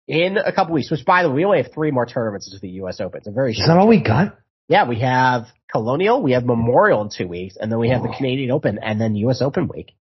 [0.08, 2.60] in a couple weeks, which by the way, we only have three more tournaments to
[2.60, 3.00] the U.S.
[3.00, 3.20] Open.
[3.20, 4.38] It's a very Is that all we got?
[4.68, 8.14] Yeah, we have Colonial, we have Memorial in two weeks, and then we have the.
[8.16, 9.42] Canadian Open and then U.S.
[9.42, 9.94] Open week.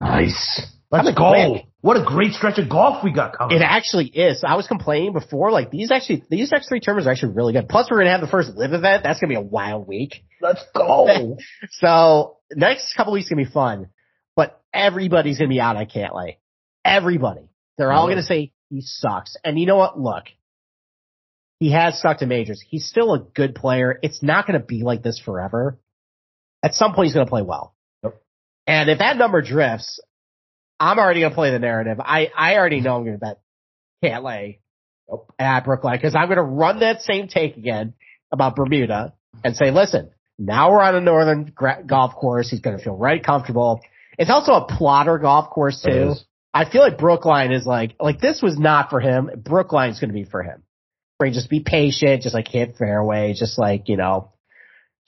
[0.00, 0.66] Nice.
[0.90, 1.30] Let's go.
[1.52, 1.64] quick.
[1.80, 3.56] What a great stretch of golf we got coming.
[3.56, 4.42] It actually is.
[4.44, 7.68] I was complaining before, like these actually, these next three tournaments are actually really good.
[7.68, 9.02] Plus, we're gonna have the first live event.
[9.04, 10.24] That's gonna be a wild week.
[10.40, 11.36] Let's go.
[11.72, 13.90] So next couple weeks gonna be fun,
[14.34, 16.36] but everybody's gonna be out on Cantlay.
[16.84, 17.48] Everybody.
[17.76, 18.14] They're all Really?
[18.16, 19.36] gonna say he sucks.
[19.44, 20.00] And you know what?
[20.00, 20.24] Look,
[21.60, 22.64] he has sucked in majors.
[22.66, 23.98] He's still a good player.
[24.02, 25.78] It's not gonna be like this forever.
[26.62, 27.74] At some point, he's gonna play well.
[28.68, 29.98] And if that number drifts,
[30.78, 31.98] I'm already gonna play the narrative.
[32.00, 33.38] I I already know I'm gonna bet
[34.04, 34.58] Cantlay
[35.10, 35.20] Yep.
[35.38, 37.94] at Brookline because I'm gonna run that same take again
[38.30, 42.50] about Bermuda and say, listen, now we're on a northern gra- golf course.
[42.50, 43.80] He's gonna feel right comfortable.
[44.18, 46.14] It's also a plotter golf course too.
[46.52, 49.30] I feel like Brookline is like like this was not for him.
[49.36, 50.62] Brookline's gonna be for him.
[51.16, 54.32] Where he just be patient, just like hit fairway, just like you know,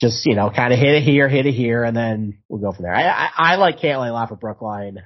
[0.01, 2.71] just you know, kind of hit it here, hit it here, and then we'll go
[2.75, 2.95] from there.
[2.95, 4.97] I I, I like Cantlay a lot for Brookline.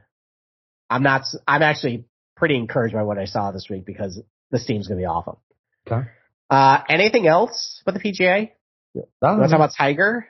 [0.90, 1.24] I'm not.
[1.48, 2.06] I'm actually
[2.36, 4.20] pretty encouraged by what I saw this week because
[4.52, 5.38] this team's gonna be awesome.
[5.86, 6.08] Okay.
[6.50, 8.52] Uh, anything else with the PGA?
[8.94, 10.28] You want to talk about Tiger?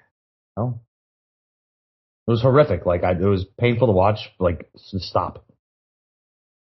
[0.57, 0.81] no.
[2.27, 2.87] It was horrific.
[2.87, 4.17] Like I, it was painful to watch.
[4.39, 5.45] Like stop.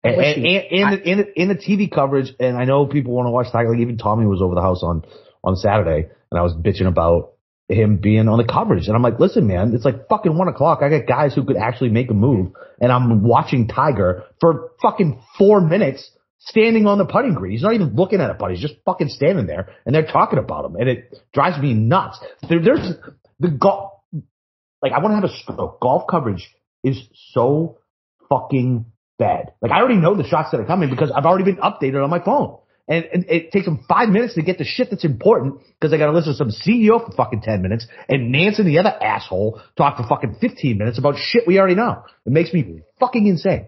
[0.05, 3.31] I And, and, and, in, in the TV coverage, and I know people want to
[3.31, 3.71] watch Tiger.
[3.71, 5.01] Like even Tommy was over the house on
[5.43, 7.36] on Saturday, and I was bitching about
[7.69, 10.79] him being on the coverage, and I'm like, listen, man, it's like fucking one o'clock.
[10.81, 15.21] I got guys who could actually make a move, and I'm watching Tiger for fucking
[15.37, 17.51] four minutes standing on the putting green.
[17.51, 18.51] He's not even looking at a putt.
[18.51, 22.19] He's just fucking standing there, and they're talking about him, and it drives me nuts.
[22.47, 22.93] There, there's
[23.39, 23.93] the golf.
[24.81, 25.81] Like I want to have a stroke.
[25.81, 26.49] Golf coverage
[26.83, 27.01] is
[27.31, 27.79] so
[28.29, 28.85] fucking
[29.19, 29.51] bad.
[29.61, 32.09] Like I already know the shots that are coming because I've already been updated on
[32.09, 32.59] my phone.
[32.89, 35.97] And, and it takes them five minutes to get the shit that's important because they
[35.97, 38.93] got to listen to some CEO for fucking 10 minutes and Nantz and the other
[39.03, 42.03] asshole talk for fucking 15 minutes about shit we already know.
[42.25, 43.67] It makes me fucking insane.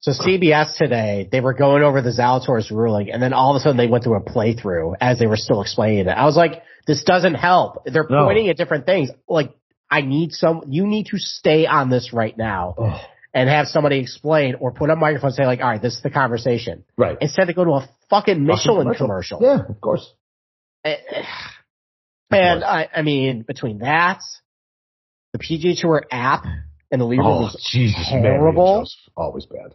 [0.00, 3.60] So CBS today, they were going over the Zalatoris ruling and then all of a
[3.60, 6.08] sudden they went through a playthrough as they were still explaining it.
[6.08, 7.84] I was like, this doesn't help.
[7.86, 8.24] They're No.
[8.24, 9.10] pointing at different things.
[9.28, 9.54] Like,
[9.90, 13.00] I need some, you need to stay on this right now Oh,
[13.34, 16.02] and have somebody explain or put a microphone and say like, all right, this is
[16.02, 16.84] the conversation.
[16.96, 17.16] right.
[17.20, 19.38] Instead they go to a fucking Michelin Fucking commercial.
[19.42, 20.12] Yeah, of course.
[20.84, 21.22] Eh, eh.
[22.32, 24.20] And I, I mean, between that,
[25.32, 26.44] the PGA Tour app
[26.92, 28.08] and the leaderboard Oh, was Jesus.
[28.12, 28.82] man, terrible.
[28.82, 29.74] it's Always bad.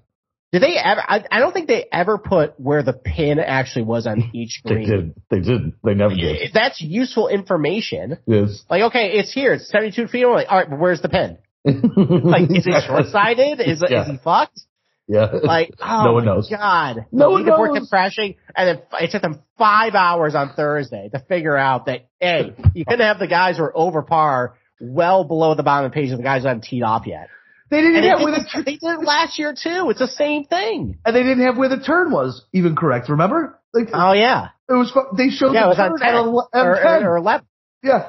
[0.51, 1.01] Did they ever?
[1.05, 4.85] I, I don't think they ever put where the pin actually was on each They
[4.85, 5.15] did.
[5.29, 5.73] They did.
[5.83, 6.51] They never did.
[6.53, 8.19] That's useful information.
[8.25, 8.63] Yes.
[8.69, 9.53] Like, okay, it's here.
[9.53, 10.45] It's 72 feet away.
[10.45, 11.37] All right, but where's the pin?
[11.65, 13.59] Like, is it short sighted?
[13.59, 14.03] Is, Yeah.
[14.03, 14.61] is he fucked?
[15.07, 15.27] Yeah.
[15.43, 16.49] Like, oh No one knows.
[16.49, 17.05] God.
[17.11, 17.77] No the one knows.
[17.79, 22.07] kept crashing, and f- it took them five hours on Thursday to figure out that,
[22.19, 25.91] hey, you couldn't have the guys who are over par well below the bottom of
[25.91, 27.29] the page of the guys who haven't teed off yet.
[27.69, 29.89] they didn't And have they, where the they did it last year too.
[29.89, 30.97] It's the same thing.
[31.05, 33.07] and they didn't have where the turn was even correct.
[33.09, 33.59] Remember?
[33.73, 34.49] Like Oh yeah.
[34.69, 34.91] it was.
[35.17, 37.03] They showed Yeah, it the was on 10 at ele- at or, 10.
[37.03, 37.45] or, or 11.
[37.83, 38.07] yeah.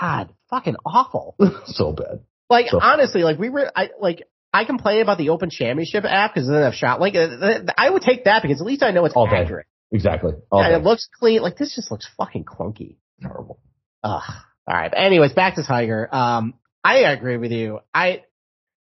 [0.00, 1.34] God, fucking awful.
[1.66, 2.20] so bad.
[2.48, 6.34] Like So- honestly, like we were, I like I complain about the Open Championship app
[6.34, 7.00] because it doesn't have shot.
[7.00, 9.46] Like uh, I would take that because at least I know it's All day.
[9.92, 10.32] Exactly.
[10.50, 10.78] All and day.
[10.78, 11.42] it looks clean.
[11.42, 12.96] Like this just looks fucking clunky.
[13.20, 13.60] terrible.
[14.02, 14.22] Ugh.
[14.66, 14.90] All right.
[14.90, 16.08] But anyways, back to Tiger.
[16.12, 17.80] Um, I agree with you.
[17.92, 18.22] I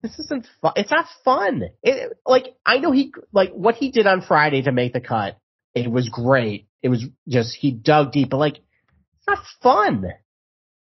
[0.02, 0.74] this isn't fun.
[0.76, 1.64] It's not fun.
[1.82, 5.38] It like I know he like what he did on Friday to make the cut.
[5.74, 6.68] It was great.
[6.82, 10.06] It was just he dug deep, but like it's not fun.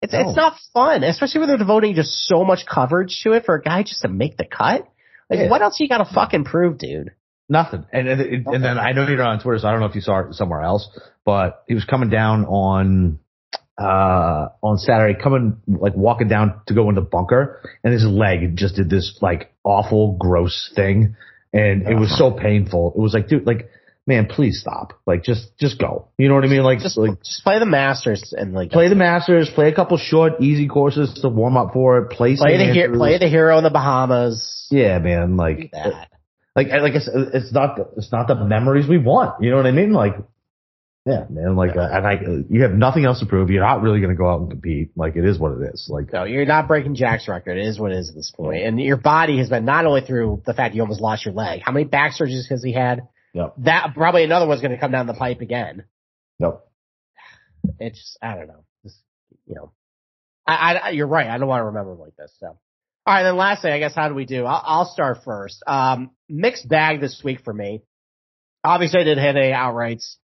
[0.05, 0.19] It's No.
[0.21, 3.61] it's not fun, especially when they're devoting just so much coverage to it for a
[3.61, 4.87] guy just to make the cut.
[5.29, 5.49] Like Yeah.
[5.49, 7.11] what else you got to fucking prove, dude?
[7.49, 7.85] Nothing.
[7.91, 9.95] And and, and, and then I know you're on Twitter, so I don't know if
[9.95, 10.87] you saw it somewhere else,
[11.25, 13.19] but he was coming down on
[13.77, 18.55] uh on Saturday, coming like walking down to go in the bunker, and his leg
[18.55, 21.15] just did this like awful, gross thing,
[21.53, 22.93] and it was so painful.
[22.95, 23.69] It was like, dude, like,
[24.07, 24.93] man, please stop.
[25.05, 26.09] Like, just just go.
[26.17, 26.63] You know what I mean?
[26.63, 29.97] Like, Just like just play the Masters and like play the Masters, play a couple
[29.97, 32.09] short, easy courses to warm up for it.
[32.11, 34.67] Play play the hero, play the hero in the Bahamas.
[34.71, 35.37] Yeah, man.
[35.37, 36.09] Like, that.
[36.55, 39.43] like like I said, it's not the, it's not the memories we want.
[39.43, 39.93] You know what I mean?
[39.93, 40.15] Like,
[41.05, 41.55] yeah, man.
[41.55, 43.51] Like, uh, and I, you have nothing else to prove.
[43.51, 44.89] You're not really going to go out and compete.
[44.95, 45.87] Like, it is what it is.
[45.87, 47.59] Like, No, you're not breaking Jack's record.
[47.59, 48.63] It is what it is at this point.
[48.63, 51.61] And your body has been not only through the fact you almost lost your leg.
[51.63, 53.07] How many back surgeries has he had?
[53.35, 53.55] Yep.
[53.59, 55.83] That probably another one's going to come down the pipe again.
[56.39, 56.61] no,
[57.79, 58.63] It's I don't know.
[58.81, 58.97] Just,
[59.45, 59.73] you know,
[60.47, 61.27] I, I, you're right.
[61.27, 62.33] I don't want to remember like this.
[62.39, 62.57] So, all
[63.05, 63.23] right.
[63.23, 64.45] Then lastly, I guess how do we do?
[64.45, 65.61] I'll, I'll start first.
[65.67, 67.81] Um, mixed bag this week for me.
[68.63, 70.15] Obviously, I did hit a outrights.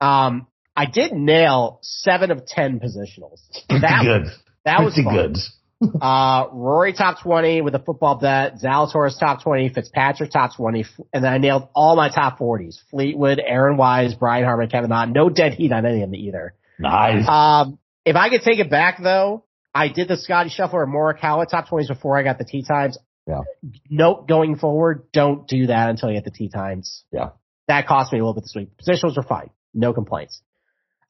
[0.00, 3.40] Um, I did nail seven of ten positionals.
[3.68, 4.32] That good.
[4.64, 5.14] that was pretty fun.
[5.14, 5.36] good.
[5.80, 11.22] Uh, Rory top 20 with a football bet, Zalatoris top 20, Fitzpatrick top 20, and
[11.22, 12.78] then I nailed all my top 40s.
[12.90, 15.04] Fleetwood, Aaron Wise, Brian Harman, Kevin Na.
[15.04, 16.54] No dead heat on any of them either.
[16.80, 17.26] Nice.
[17.28, 21.48] Um, if I could take it back though, I did the Scottie Scheffler and Morikawa
[21.48, 22.98] top 20s before I got the tee times.
[23.28, 23.42] Yeah.
[23.90, 27.04] Note going forward, don't do that until you get the tee times.
[27.12, 27.30] Yeah.
[27.68, 28.70] That cost me a little bit this week.
[28.78, 29.50] Positionals were fine.
[29.74, 30.40] No complaints.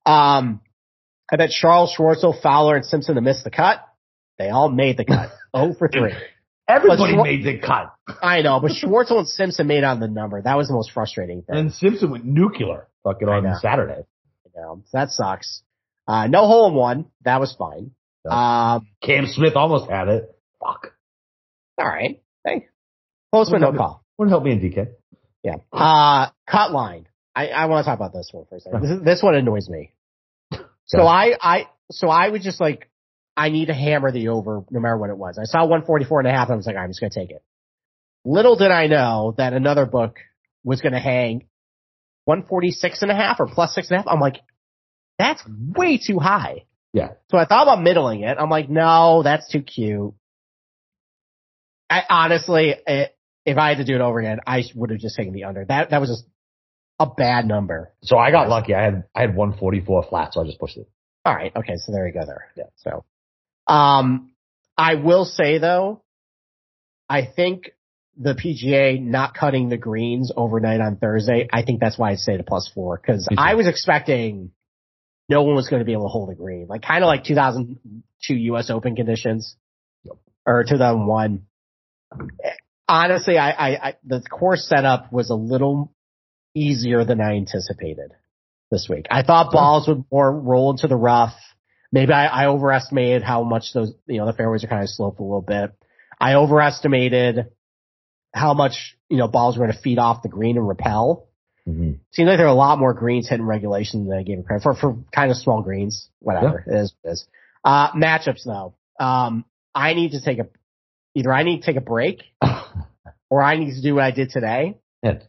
[0.05, 0.61] Um,
[1.31, 3.88] I bet Charles Schwartzel, Fowler, and Simpson to miss the cut.
[4.39, 5.31] They all made the cut.
[5.55, 6.13] oh for 3.
[6.69, 7.95] Everybody Schwar- made the cut.
[8.23, 10.43] I know, but Schwartzel and Simpson made on the number.
[10.43, 11.57] That was the most frustrating thing.
[11.57, 13.59] And Simpson went nuclear fucking on.
[13.61, 14.03] Saturday.
[14.45, 15.63] You know, that sucks.
[16.07, 17.07] Uh, no hole in one.
[17.25, 17.93] That was fine.
[18.29, 20.39] Um, Cam Smith almost had it.
[20.61, 20.93] Fuck.
[21.79, 22.21] all right.
[22.45, 22.69] Hey,
[23.33, 24.05] close but no call.
[24.19, 24.89] Wouldn't help me in DK.
[25.43, 25.57] Yeah.
[25.73, 27.07] Uh, cut line.
[27.35, 28.83] I, I want to talk about this one for a second.
[28.83, 29.93] This, this one annoys me.
[30.87, 32.91] So I, I, so I was just like,
[33.39, 35.39] I need to hammer the over no matter what it was.
[35.39, 37.31] I saw 144 and a half and I was like, I'm just going to take
[37.31, 37.43] it.
[38.25, 40.19] Little did I know that another book
[40.65, 41.47] was going to hang
[42.25, 44.09] 146 and a half or plus six and a half.
[44.09, 44.41] I'm like,
[45.19, 46.65] that's way too high.
[46.93, 47.13] Yeah.
[47.31, 48.37] So I thought about middling it.
[48.39, 50.15] I'm like, no, that's too cute.
[51.89, 55.17] I honestly, it, if I had to do it over again, I would have just
[55.17, 55.65] taken the under.
[55.65, 56.25] That that was just
[56.99, 57.95] a bad number.
[58.03, 58.75] So I got lucky.
[58.75, 60.89] I had I had 144 flat, so I just pushed it.
[61.25, 62.47] All right, okay, so there you go there.
[62.57, 62.65] Yeah.
[62.77, 63.05] So,
[63.69, 64.33] um,
[64.77, 66.03] I will say though,
[67.09, 67.71] I think
[68.17, 72.37] the PGA not cutting the greens overnight on Thursday, I think that's why I say
[72.37, 73.29] the plus four because.
[73.37, 74.51] I was expecting
[75.29, 77.23] no one was going to be able to hold a green, like kind of like
[77.25, 78.71] 2002 U.S.
[78.71, 79.57] Open conditions
[80.05, 80.17] Yep.
[80.47, 81.43] or 2001.
[82.89, 85.93] Honestly, I, I, I the course setup was a little
[86.55, 88.13] easier than I anticipated.
[88.71, 89.07] this week.
[89.11, 91.35] I thought balls would more roll into the rough.
[91.91, 95.21] Maybe I, I overestimated how much those, you know, the fairways are kind of sloped
[95.21, 95.73] a little bit.
[96.21, 97.47] I overestimated
[98.35, 101.29] how much, you know, balls were going to feed off the green and repel.
[101.67, 101.93] Mm-hmm.
[102.13, 104.63] Seems like there are a lot more greens hitting regulation than I gave it credit
[104.63, 106.09] for, for kind of small greens.
[106.21, 106.65] Whatever.
[106.67, 106.95] it is.
[107.05, 107.27] It is.
[107.65, 108.75] Uh, matchups though.
[108.99, 110.49] Um, I need to take a,
[111.15, 112.23] either I need to take a break
[113.31, 114.77] or I need to do what I did today.
[115.03, 115.21] Yeah.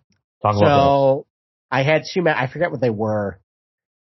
[0.44, 1.26] So
[1.70, 3.40] I had two, ma- I forget what they were,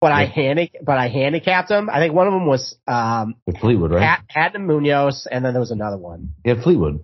[0.01, 0.29] but I Yeah.
[0.29, 1.89] handic, but I handicapped them.
[1.91, 3.35] I think one of them was, um.
[3.45, 4.01] With Fleetwood, right?
[4.01, 6.33] Pat, Pat and Munoz, and then there was another one.
[6.45, 7.03] yeah, Fleetwood.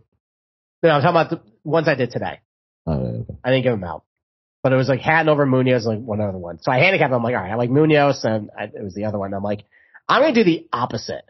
[0.83, 2.39] No, I'm talking about the ones I did today.
[2.85, 3.33] Oh, okay.
[3.43, 4.03] I didn't give them out.
[4.61, 6.59] But it was like Hatton over Munoz, like one other one.
[6.59, 7.17] So I handicapped them.
[7.19, 9.33] I'm like, all right, I like Munoz, and I, it was the other one.
[9.33, 9.63] I'm like,
[10.07, 11.23] I'm going to do the opposite.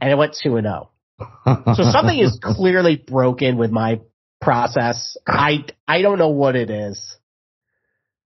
[0.00, 0.90] And it went 2 and 0.
[1.76, 4.00] So something is clearly broken with my
[4.40, 5.16] process.
[5.26, 7.16] I, I don't know what it is.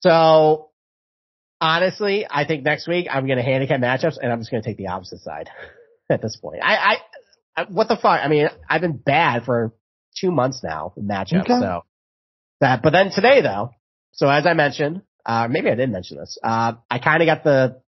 [0.01, 0.69] So
[1.63, 4.67] honestly, I think next week I'm going to handicap matchups and I'm just going to
[4.69, 5.49] take the opposite side
[6.09, 6.61] at this point.
[6.63, 6.95] I, I,
[7.61, 8.19] I, what the fuck?
[8.21, 9.73] I mean, I've been bad for
[10.19, 11.41] two months now in matchups.
[11.41, 11.59] Okay.
[11.59, 11.85] So
[12.59, 13.71] that, but then today though,
[14.11, 16.37] so as I mentioned, uh, maybe I didn't mention this.
[16.43, 17.81] Uh, I kind of got the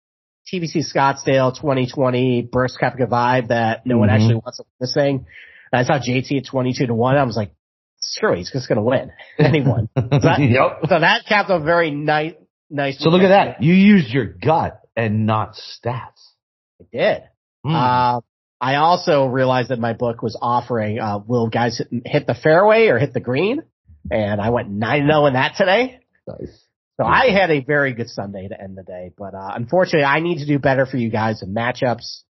[0.52, 4.12] TPC Scottsdale 2020 Burst Koepka vibe that no one Mhm.
[4.12, 5.26] actually wants to win this thing.
[5.72, 7.16] And I saw JT at 22 to 1.
[7.16, 7.50] I was like,
[7.98, 9.10] screw it, he's just going to win.
[9.38, 9.88] Anyone.
[9.96, 10.88] that- yep.
[10.88, 12.34] so that capped a very nice,
[12.70, 12.98] nice.
[12.98, 13.62] So look at that.
[13.62, 16.32] You used your gut and not stats.
[16.80, 17.22] I did.
[17.64, 17.74] Hmm.
[17.74, 18.20] Uh,
[18.60, 22.98] I also realized that my book was offering, uh, will guys hit, the fairway or
[22.98, 23.62] hit the green?
[24.10, 26.00] And I went 9-0 in that today.
[26.26, 26.64] nice.
[26.96, 30.20] So I had a very good Sunday to end the day, but uh, unfortunately, I
[30.20, 32.22] need to do better for you guys in matchups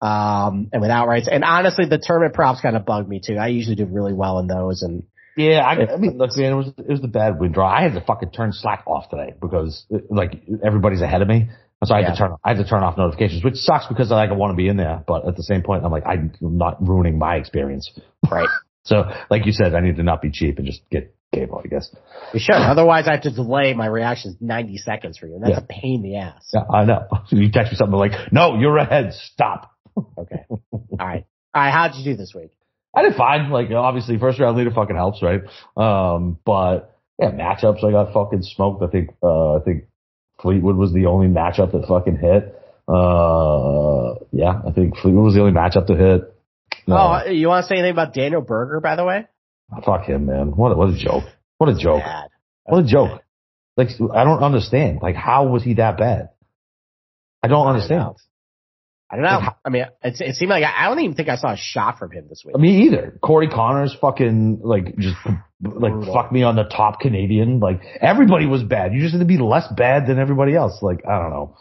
[0.00, 1.28] um, and with outrights.
[1.30, 3.36] And honestly, the tournament props kind of bugged me too.
[3.36, 5.02] I usually do really well in those, and
[5.36, 7.68] Yeah, I, I mean, look, man, it was it was the bad wind draw.
[7.68, 11.48] I had to fucking turn Slack off today because like everybody's ahead of me,
[11.84, 12.10] so I had Yeah.
[12.12, 14.52] to turn I had to turn off notifications, which sucks because I like I want
[14.52, 17.36] to be in there, but at the same point, I'm like I'm not ruining my
[17.36, 17.90] experience.
[18.30, 18.48] right,
[18.84, 21.68] So, like you said, I need to not be cheap and just get cable, I
[21.68, 21.90] guess.
[22.32, 22.54] we should.
[22.54, 25.64] Otherwise, I have to delay my reactions ninety seconds for you, and that's Yeah.
[25.64, 26.50] a pain in the ass.
[26.54, 27.08] Yeah, I know.
[27.30, 29.14] You text me something like, "No, you're ahead.
[29.14, 29.70] Stop."
[30.18, 30.60] Okay, all
[30.98, 31.70] right, all right.
[31.72, 32.50] How'd you do this week?
[32.96, 33.50] I did fine.
[33.50, 35.42] Like obviously, first round leader fucking helps, right?
[35.76, 38.82] Um, but yeah, matchups I got fucking smoked.
[38.82, 39.84] I think uh, I think
[40.40, 42.60] Fleetwood was the only matchup that fucking hit.
[42.86, 46.34] Uh, yeah, I think Fleetwood was the only matchup to hit.
[46.88, 49.26] Uh, Oh, you want to say anything about Daniel Berger, by the way?
[49.84, 50.48] fuck him, man.
[50.54, 51.24] What a, what a joke.
[51.58, 52.02] What a joke.
[52.02, 52.28] Bad.
[52.64, 53.22] What a joke.
[53.76, 55.00] Like I don't understand.
[55.02, 56.30] Like how was he that bad?
[57.42, 58.16] I don't understand.
[59.10, 59.50] I don't know.
[59.64, 61.98] I mean, it, it seemed like I, I don't even think I saw a shot
[61.98, 62.56] from him this week.
[62.56, 63.18] Me either.
[63.22, 65.16] Corey Conners fucking like just
[65.62, 66.12] like Brutal.
[66.12, 67.60] fuck me on the top Canadian.
[67.60, 68.92] Like everybody was bad.
[68.92, 70.82] You just had to be less bad than everybody else.
[70.82, 71.56] Like I don't know.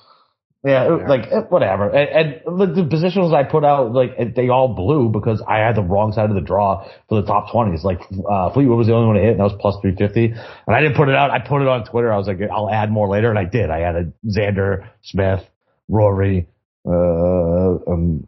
[0.65, 1.07] Yeah, Yeah.
[1.09, 1.89] like eh, whatever.
[1.89, 5.57] And, and the, the positionals I put out, like eh, they all blew because I
[5.57, 7.83] had the wrong side of the draw for the top twenties.
[7.83, 7.99] Like
[8.31, 10.27] uh, Fleetwood was the only one to hit, and that was plus three fifty.
[10.27, 11.29] And I didn't put it out.
[11.31, 12.11] I put it on Twitter.
[12.11, 13.69] I was like, I'll add more later, and I did.
[13.69, 15.41] I added Xander, Smith,
[15.89, 16.47] Rory,
[16.85, 18.27] uh, um,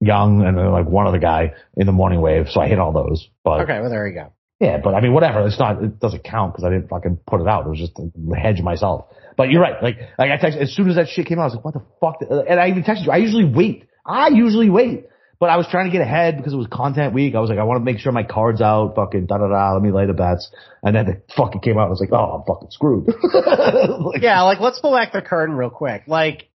[0.00, 2.46] Young, and then like one other guy in the morning wave.
[2.50, 3.28] So I hit all those.
[3.42, 4.32] But Okay, well there you go.
[4.60, 5.44] yeah, but I mean, whatever.
[5.44, 5.82] It's not.
[5.82, 7.66] It doesn't count because I didn't fucking put it out.
[7.66, 9.06] It was just to hedge myself.
[9.36, 9.82] But you're right.
[9.82, 11.74] Like, like I texted as soon as that shit came out, I was like, "What
[11.74, 13.10] the fuck?" And I even texted you.
[13.10, 13.86] I usually wait.
[14.06, 15.06] I usually wait.
[15.40, 17.34] But I was trying to get ahead because it was content week.
[17.36, 18.94] I was like, I want to make sure my card's out.
[18.96, 19.72] Fucking da da da.
[19.74, 20.50] Let me lay the bets.
[20.82, 21.86] And then the fucking came out.
[21.86, 23.06] I was like, oh, I'm fucking screwed.
[23.22, 26.04] Like, Yeah, like let's pull back the curtain real quick.
[26.08, 26.48] Like,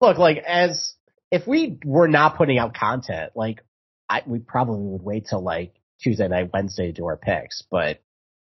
[0.00, 0.94] look, like as
[1.30, 3.62] if we were not putting out content, like
[4.08, 7.62] I we probably would wait till like Tuesday night, Wednesday to do our picks.
[7.70, 8.00] But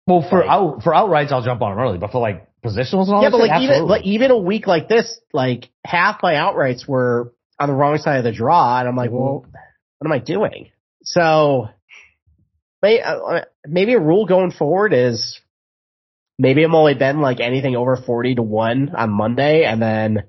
[0.07, 0.49] Well, for Right.
[0.49, 1.97] out for outrights, I'll jump on them early.
[1.97, 4.37] But for like positionals and all yeah, that but shit, like even like even a
[4.37, 8.79] week like this, like half my outrights were on the wrong side of the draw,
[8.79, 9.45] and I'm like, well,
[9.97, 10.69] what am I doing?
[11.03, 11.69] So
[12.83, 15.39] uh, maybe a rule going forward is
[16.37, 20.23] maybe I'm only betting like anything over 40 to 1 on Monday and then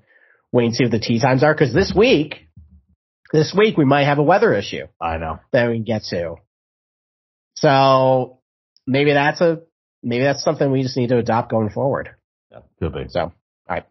[0.53, 1.55] wait and see what the tea times are.
[1.55, 2.47] Cause this week,
[3.33, 5.39] this week we might have a weather issue I know.
[5.53, 6.37] that we can get to.
[7.55, 8.39] So
[8.87, 9.61] maybe that's a,
[10.03, 12.11] maybe that's something we just need to adopt going forward.
[12.51, 13.07] Yeah, could be.
[13.09, 13.33] So,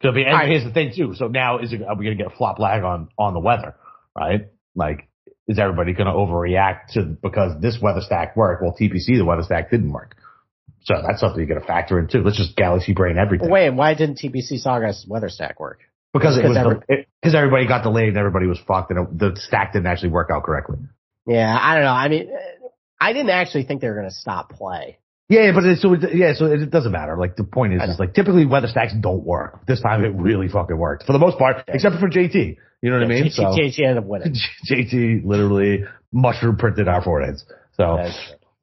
[0.02, 0.24] Could be.
[0.24, 0.50] And All right.
[0.50, 1.14] here's the thing too.
[1.16, 3.40] So now is it, are we going to get a flop lag on on the
[3.40, 3.76] weather?
[4.18, 4.48] Right?
[4.76, 5.08] Like,
[5.48, 8.62] is everybody going to overreact to because this weather stack worked?
[8.62, 10.16] Well, TPC the weather stack didn't work.
[10.82, 12.22] So that's something you got to factor in too.
[12.24, 15.80] Let's just galaxy brain everything wait, why didn't TPC Sawgrass weather stack work?
[16.14, 16.84] Because it was
[17.22, 20.30] because everybody got delayed and everybody was fucked and it, the stack didn't actually work
[20.34, 20.78] out correctly.
[21.28, 21.92] Yeah, I don't know.
[21.92, 22.30] I mean,
[23.00, 24.98] I didn't actually think they were going to stop play.
[25.30, 27.16] Yeah, but it, so it, yeah, so it, doesn't matter.
[27.16, 29.64] Like the point is, is like typically weather stacks don't work.
[29.68, 31.76] This time it really fucking worked for the most part, yeah.
[31.76, 32.58] except for JT.
[32.82, 33.32] You know what yeah, I mean?
[33.32, 34.36] JT, so JT ended up winning.
[34.70, 37.46] JT literally mushroom printed our foreheads.
[37.74, 38.10] So, all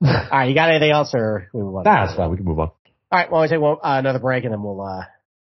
[0.02, 1.84] right, you got anything else, or we move on?
[1.84, 2.30] Nah, that's fine.
[2.30, 2.68] We can move on.
[2.68, 2.74] All
[3.12, 5.04] right, well, we take well, uh, another break, and then we'll uh,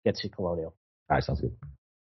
[0.05, 0.75] get to Colonial.
[1.11, 1.55] All right, sounds good.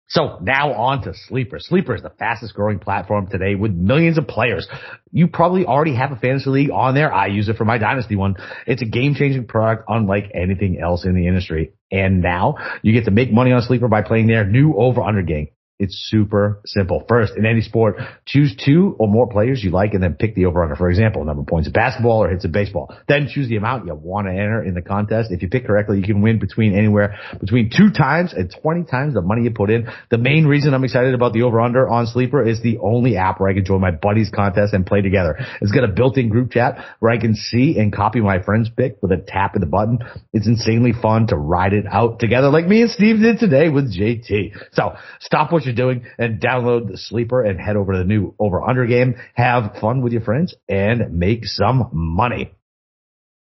[0.09, 1.59] So now on to Sleeper.
[1.59, 4.65] Sleeper is the fastest growing platform today with millions of players.
[5.11, 7.13] You probably already have a fantasy league on there.
[7.13, 8.35] I use it for my dynasty one.
[8.65, 11.73] It's a game changing product unlike anything else in the industry.
[11.91, 15.23] And now you get to make money on Sleeper by playing their new over under
[15.23, 15.49] game.
[15.79, 17.05] It's super simple.
[17.07, 20.47] First, in any sport, choose two or more players you like and then pick the
[20.47, 20.75] over under.
[20.75, 22.97] For example, number of points of basketball or hits of baseball.
[23.07, 25.29] Then choose the amount you want to enter in the contest.
[25.31, 29.13] If you pick correctly, you can win between anywhere between two times and 20 times
[29.13, 29.87] the money you put in.
[30.09, 33.39] The main reason I'm excited about the over under on Sleeper is the only app
[33.39, 35.37] where I can join my buddies contest and play together.
[35.61, 38.97] It's got a built-in group chat where I can see and copy my friend's pick
[39.03, 39.99] with a tap of the button.
[40.33, 43.95] It's insanely fun to ride it out together like me and Steve did today with
[43.95, 44.53] JT.
[44.73, 48.33] So stop what you're doing and download the sleeper and head over to the new
[48.39, 49.15] over under game.
[49.35, 52.51] Have fun with your friends and make some money.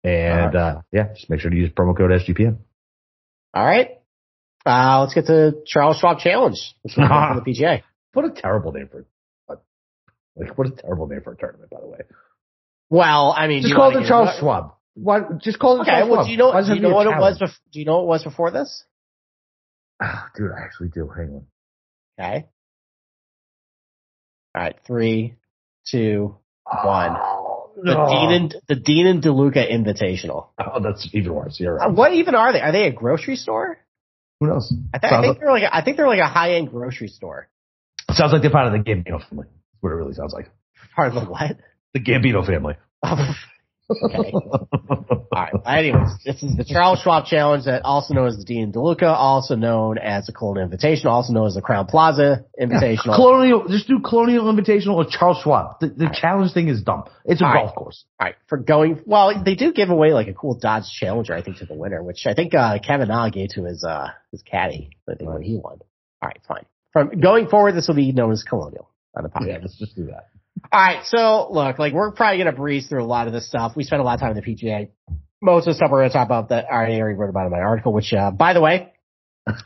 [0.03, 0.55] And, right.
[0.55, 2.57] uh, yeah, just make sure to use promo code SGPN.
[3.53, 3.99] All right.
[4.65, 6.59] Uh, let's get to Charles Schwab Challenge.
[6.84, 7.84] Let's move on the PGA.
[8.13, 9.05] What a terrible name for,
[9.47, 11.99] like, what a terrible name for a tournament, by the way.
[12.89, 14.76] Well, I mean, just call it Charles Schwab.
[14.95, 15.21] Why?
[15.41, 16.26] Just call it okay, Charles well, Schwab.
[16.28, 16.61] Do you know?
[16.61, 17.39] Do you know what it was?
[17.39, 18.84] Bef- do you know what it was before this?
[20.01, 21.07] Oh, dude, I actually do.
[21.07, 21.45] Hang on.
[22.20, 22.47] Okay.
[24.55, 25.36] All right, three,
[25.89, 27.16] two, one.
[27.18, 28.07] Oh, the no.
[28.07, 30.49] Dean and the Dean and DeLuca Invitational.
[30.59, 31.59] Oh, that's even worse.
[31.59, 31.89] You're right.
[31.89, 32.61] Uh, what even are they?
[32.61, 33.78] Are they a grocery store?
[34.39, 34.72] Who knows?
[34.93, 36.70] I, th- I think like, they're like a, I think they're like a high end
[36.70, 37.49] grocery store.
[38.11, 39.47] Sounds like they're part of the Gambino family.
[39.47, 40.51] That's what it really sounds like.
[40.95, 41.57] Part of the what?
[41.93, 42.76] The Gambino family.
[43.89, 44.31] Okay.
[44.31, 45.53] All right.
[45.65, 49.55] Anyways, this is the Charles Schwab Challenge, that also known as the Dean DeLuca, also
[49.55, 53.07] known as the Colonial Invitational, also known as the Crowne Plaza Invitational.
[53.07, 53.15] Yeah.
[53.15, 55.79] Colonial, just do Colonial Invitational or Charles Schwab.
[55.81, 56.13] The, the right.
[56.15, 57.03] challenge thing is dumb.
[57.25, 57.75] It's a All golf right.
[57.75, 58.05] course.
[58.19, 58.36] All right.
[58.47, 61.65] For going, well, they do give away like a cool Dodge Challenger, I think, to
[61.65, 64.91] the winner, which I think uh, Kevin Na gave to his uh, his caddy.
[65.09, 65.34] I think right.
[65.34, 65.79] when he won.
[66.21, 66.65] All right, fine.
[66.93, 69.47] From going forward, this will be known as Colonial on the podcast.
[69.47, 70.29] Yeah, let's just do that.
[70.72, 73.74] All right, so look, like we're probably gonna breeze through a lot of this stuff.
[73.76, 74.89] We spent a lot of time in the PGA.
[75.41, 77.59] Most of the stuff we're gonna talk about that I already wrote about in my
[77.59, 78.93] article, which, uh, by the way,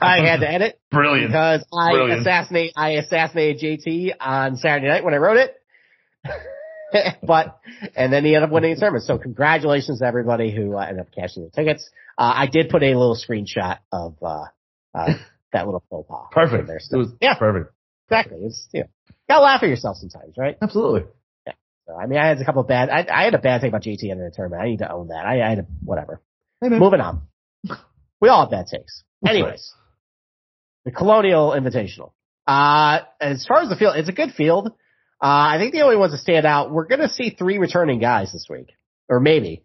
[0.02, 0.80] I had to edit.
[0.92, 1.30] Brilliant.
[1.30, 2.22] Because I Brilliant.
[2.22, 5.56] assassinate, I assassinated JT on Saturday night when I wrote it.
[7.24, 7.60] but,
[7.96, 9.06] and then he ended up winning the tournament.
[9.06, 11.90] So congratulations to everybody who uh, ended up cashing the tickets.
[12.18, 14.46] Uh, I did put a little screenshot of, uh,
[14.96, 15.14] uh
[15.54, 16.28] that little faux pas.
[16.32, 16.68] Perfect.
[16.68, 16.80] There.
[16.80, 17.36] So, yeah.
[17.36, 17.74] Perfect.
[18.10, 18.40] Exactly.
[18.42, 18.84] It's, know,
[19.30, 20.58] gotta laugh at yourself sometimes, right?
[20.62, 21.10] Absolutely.
[21.46, 21.54] Yeah.
[21.88, 23.70] So, I mean, I had a couple of bad, I, I had a bad thing
[23.70, 24.62] about JT in the tournament.
[24.62, 25.26] I need to own that.
[25.26, 26.22] I, I had a, whatever.
[26.62, 27.22] Hey, Moving on.
[28.20, 29.04] We all have bad takes.
[29.28, 29.72] Anyways,
[30.86, 32.14] the Colonial Invitational.
[32.48, 34.70] Uh, as far as the field, it's a good field.
[34.70, 34.72] Uh,
[35.54, 38.32] I think the only ones that stand out, we're going to see three returning guys
[38.32, 38.70] this week,
[39.10, 39.64] or maybe.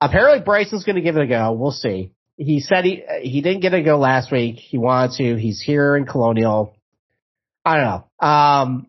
[0.00, 1.52] Apparently Bryson's going to give it a go.
[1.52, 2.12] We'll see.
[2.36, 4.56] He said he, he didn't get a go last week.
[4.56, 5.36] He wanted to.
[5.36, 6.76] He's here in Colonial.
[7.64, 8.26] I don't know.
[8.26, 8.86] Um,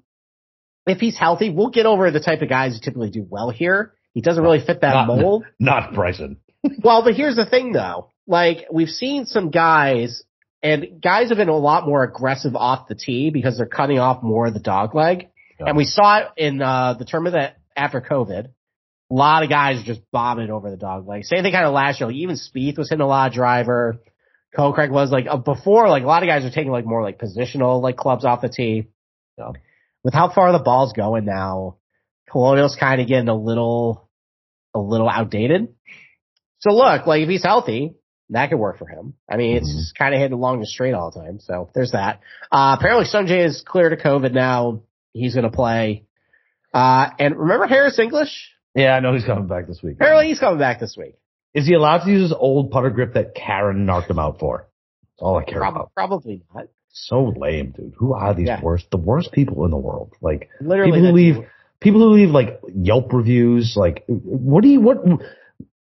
[0.86, 3.93] if he's healthy, we'll get over the type of guys who typically do well here.
[4.13, 5.45] He doesn't really fit that not, mold.
[5.59, 6.38] Not Bryson.
[6.84, 8.11] well, but here's the thing though.
[8.28, 10.23] Like we've seen some guys
[10.63, 14.23] and guys have been a lot more aggressive off the tee because they're cutting off
[14.23, 15.30] more of the dog leg.
[15.59, 15.67] Yeah.
[15.67, 18.47] And we saw it in uh, the tournament that after COVID.
[19.11, 21.26] A lot of guys just bombing over the dog leg.
[21.26, 22.09] Same thing kind of last year.
[22.09, 23.99] Even Spieth was hitting a lot of driver.
[24.56, 27.20] Kokrak was like uh, before, like a lot of guys are taking like more like
[27.20, 28.88] positional like clubs off the tee.
[29.38, 29.53] So,
[30.03, 31.78] with how far the ball's going now,
[32.32, 34.10] Colonial's kind of getting a little,
[34.74, 35.74] a little outdated.
[36.60, 37.95] So look, like if he's healthy,
[38.30, 39.14] that could work for him.
[39.30, 40.03] I mean, it's mm-hmm.
[40.03, 41.39] kind of hitting along the straight all the time.
[41.39, 42.22] So there's that.
[42.51, 44.82] Uh, apparently Sungjae is clear to COVID now.
[45.14, 46.06] He's going to play.
[46.74, 48.51] Uh, and remember Harris English?
[48.74, 49.95] Yeah, I know he's coming back this week.
[49.95, 51.16] Apparently he's coming back this week.
[51.56, 54.68] Is he allowed to use his old putter grip that Karen knocked him out for?
[55.01, 55.91] That's all I care probably, about.
[55.95, 56.66] Probably not.
[56.89, 57.93] So lame, dude.
[57.97, 58.62] Who are these Yeah.
[58.62, 60.12] worst, the worst people in the world?
[60.22, 61.36] Like Literally, people who leave,
[61.80, 63.76] people who leave like Yelp reviews.
[63.78, 64.97] Like, what do you what?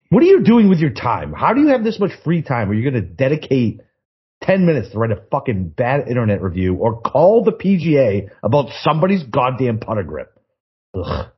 [0.09, 1.33] What are you doing with your time?
[1.33, 3.81] How do you have this much free time where you're going to dedicate
[4.43, 9.23] 10 minutes to write a fucking bad internet review or call the PGA about somebody's
[9.23, 10.37] goddamn putter grip?
[10.93, 11.31] Ugh.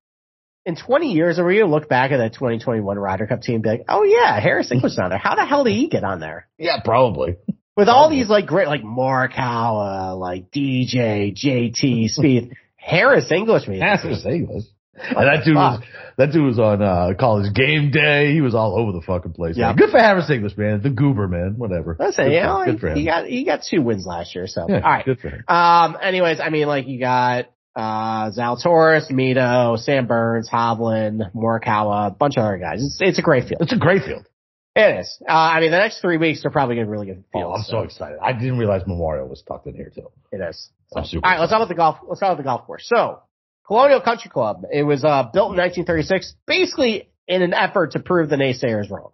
[0.65, 3.55] In 20 years, are we going to look back at that 2021 Ryder Cup team
[3.55, 5.19] and be like, oh yeah, Harris English on there.
[5.19, 6.47] How the hell did he get on there?
[6.57, 7.37] Yeah, probably.
[7.77, 13.81] With all these like great, like Mark Morikawa, like DJ, JT, Spieth, Harris English, man.
[13.81, 14.63] Harris English.
[14.97, 15.83] And that dude was
[16.17, 18.31] that dude was on uh, college game day.
[18.31, 19.57] He was all over the fucking place.
[19.57, 19.67] Yeah.
[19.67, 19.75] man.
[19.75, 20.81] Good for Harris English, man.
[20.81, 21.55] The goober, man.
[21.57, 21.97] Whatever.
[21.99, 22.97] Listen, good, you for, good for him.
[22.97, 25.05] he got he got two wins last year, so yeah, all right.
[25.05, 25.43] Good for him.
[25.49, 32.11] Um, anyways, I mean, like you got uh Zalatoris, Mito, Sam Burns, Hovland, Morikawa, a
[32.11, 32.83] bunch of other guys.
[32.83, 33.61] It's it's a great field.
[33.61, 34.27] It's a great field.
[34.75, 35.17] It is.
[35.27, 37.47] Uh, I mean, the next three weeks are probably going to be really good fields.
[37.47, 38.17] Oh, I'm so excited.
[38.21, 40.09] I didn't realize Memorial was tucked in here too.
[40.33, 40.69] It is.
[40.93, 41.97] I'm super All right, let's talk about the golf.
[42.07, 42.85] Let's talk about the golf course.
[42.93, 43.21] So,
[43.65, 44.63] Colonial Country Club.
[44.71, 49.11] It was uh, built in 1936, basically in an effort to prove the naysayers wrong.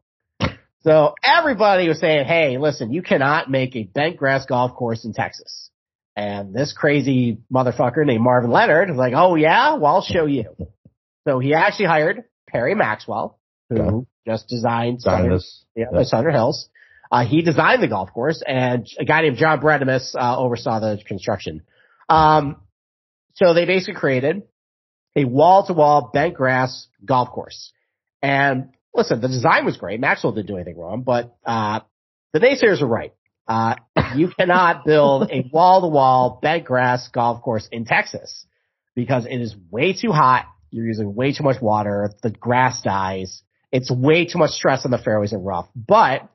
[0.83, 5.13] So everybody was saying, "Hey, listen, you cannot make a bent grass golf course in
[5.13, 5.69] Texas."
[6.15, 10.45] And this crazy motherfucker named Marvin Leonard was like, "Oh yeah, well I'll show you."
[11.27, 13.39] So he actually hired Perry Maxwell,
[13.69, 14.05] who Okay.
[14.27, 15.39] just designed Sign Southern,
[15.75, 16.03] yeah, Yeah.
[16.03, 16.69] Southern Hills.
[17.11, 21.01] Uh, he designed the golf course, and a guy named John Bredemus uh, oversaw the
[21.05, 21.61] construction.
[22.09, 22.57] Um,
[23.35, 24.43] so they basically created
[25.15, 27.71] a wall-to-wall bent grass golf course.
[28.21, 29.99] And listen, the design was great.
[29.99, 31.81] Maxwell didn't do anything wrong, but uh,
[32.33, 33.13] the naysayers are right.
[33.51, 33.75] Uh,
[34.15, 38.45] you cannot build a wall-to-wall bent grass golf course in Texas
[38.95, 40.45] because it is way too hot.
[40.69, 42.09] You're using way too much water.
[42.23, 43.43] The grass dies.
[43.69, 45.67] It's way too much stress on the fairways and rough.
[45.75, 46.29] But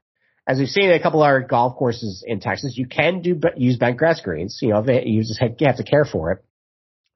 [0.46, 3.40] as we've seen in a couple of our golf courses in Texas, you can do
[3.56, 4.58] use bent grass greens.
[4.60, 6.44] You know, they, you just have, you have to care for it.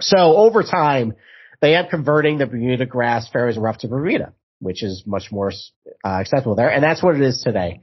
[0.00, 1.12] So over time,
[1.60, 5.30] they end up converting the Bermuda grass fairways and rough to Bermuda, which is much
[5.30, 5.52] more
[6.02, 7.82] uh, acceptable there, and that's what it is today.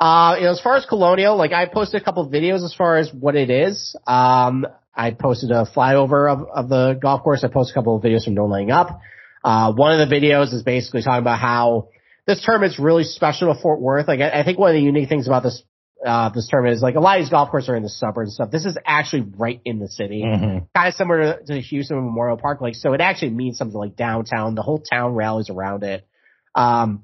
[0.00, 2.72] Uh, you know, as far as Colonial, like I posted a couple of videos as
[2.76, 3.96] far as what it is.
[4.06, 7.42] Um, I posted a flyover of, of the golf course.
[7.44, 9.00] I posted a couple of videos from No Laying Up.
[9.44, 11.88] Uh, one of the videos is basically talking about how
[12.26, 14.06] this tournament's really special to Fort Worth.
[14.08, 15.62] Like I, I think one of the unique things about this
[16.06, 18.28] uh, this tournament is like a lot of these golf courses are in the suburbs
[18.28, 18.50] and stuff.
[18.52, 20.58] This is actually right in the city, Mm-hmm.
[20.72, 22.60] kind of similar to, to Houston Memorial Park.
[22.60, 24.54] Like so, it actually means something like downtown.
[24.54, 26.06] The whole town rallies around it.
[26.54, 27.02] Um,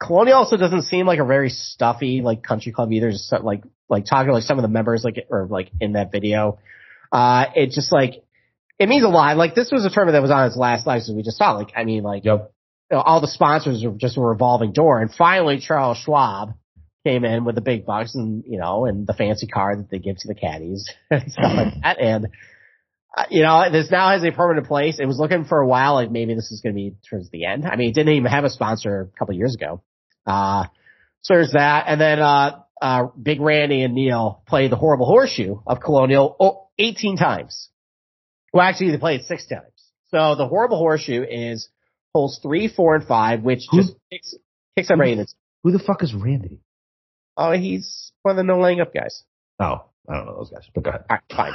[0.00, 3.10] Colonial also doesn't seem like a very stuffy like country club either.
[3.10, 6.12] Just like like talking to like some of the members like or like in that
[6.12, 6.58] video.
[7.12, 8.22] Uh, it just like
[8.78, 9.36] it means a lot.
[9.36, 11.16] Like this was a tournament that was on its last license.
[11.16, 12.52] We just saw like I mean like Yep.
[12.90, 15.00] you know, all the sponsors were just a revolving door.
[15.00, 16.54] And finally, Charles Schwab
[17.06, 19.98] came in with the big bucks and, you know, and the fancy car that they
[20.00, 22.00] give to the caddies and stuff like that.
[22.00, 22.26] And,
[23.16, 24.98] uh, you know, this now has a permanent place.
[24.98, 27.46] It was looking for a while, like maybe this is going to be towards the
[27.46, 27.64] end.
[27.64, 29.82] I mean, it didn't even have a sponsor a couple of years ago.
[30.26, 30.64] Uh,
[31.22, 31.84] so there's that.
[31.88, 36.68] And then, uh, uh, Big Randy and Neil play the horrible horseshoe of Colonial oh,
[36.78, 37.70] 18 times.
[38.52, 39.62] Well, actually, they played six times.
[40.10, 41.68] So the horrible horseshoe is
[42.14, 44.34] holes three, four, and five, which Who- just kicks,
[44.76, 45.26] kicks everybody in the,
[45.64, 46.60] Who the fuck is Randy?
[47.38, 49.22] oh, he's one of the no laying up guys.
[49.60, 50.66] Oh, I don't know those guys.
[50.74, 51.04] But go ahead.
[51.10, 51.52] All right, fine.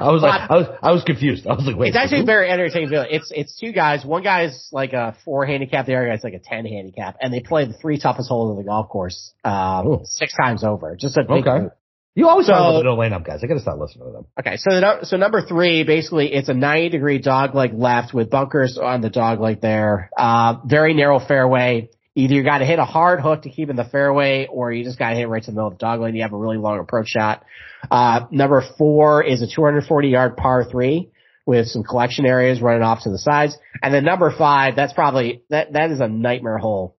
[0.00, 1.46] I was like, I was, I was confused.
[1.46, 1.88] I was like, wait.
[1.88, 2.88] it's actually very entertaining.
[2.88, 3.04] video.
[3.08, 4.04] It's it's two guys.
[4.04, 5.86] One guy's like a four handicap.
[5.86, 8.56] The other guy's like a ten handicap, and they play the three toughest holes of
[8.56, 10.00] the golf course um, Ooh.
[10.04, 10.96] six times over.
[10.96, 11.58] Just a big Okay.
[11.60, 11.72] group.
[12.16, 13.40] You always talk So- about the no laying up guys.
[13.42, 14.26] I gotta start listening to them.
[14.38, 18.30] Okay, so the, so number three, basically, it's a 90 degree dog leg left with
[18.30, 20.10] bunkers on the dog leg there.
[20.16, 21.88] Uh, very narrow fairway.
[22.16, 24.84] Either you got to hit a hard hook to keep in the fairway, or you
[24.84, 26.10] just got to hit right to the middle of the dog leg.
[26.10, 27.44] and You have a really long approach shot.
[27.90, 31.10] Uh, number four is a 240 yard par three
[31.46, 33.56] with some collection areas running off to the sides.
[33.82, 36.96] And then number five, that's probably that that is a nightmare hole.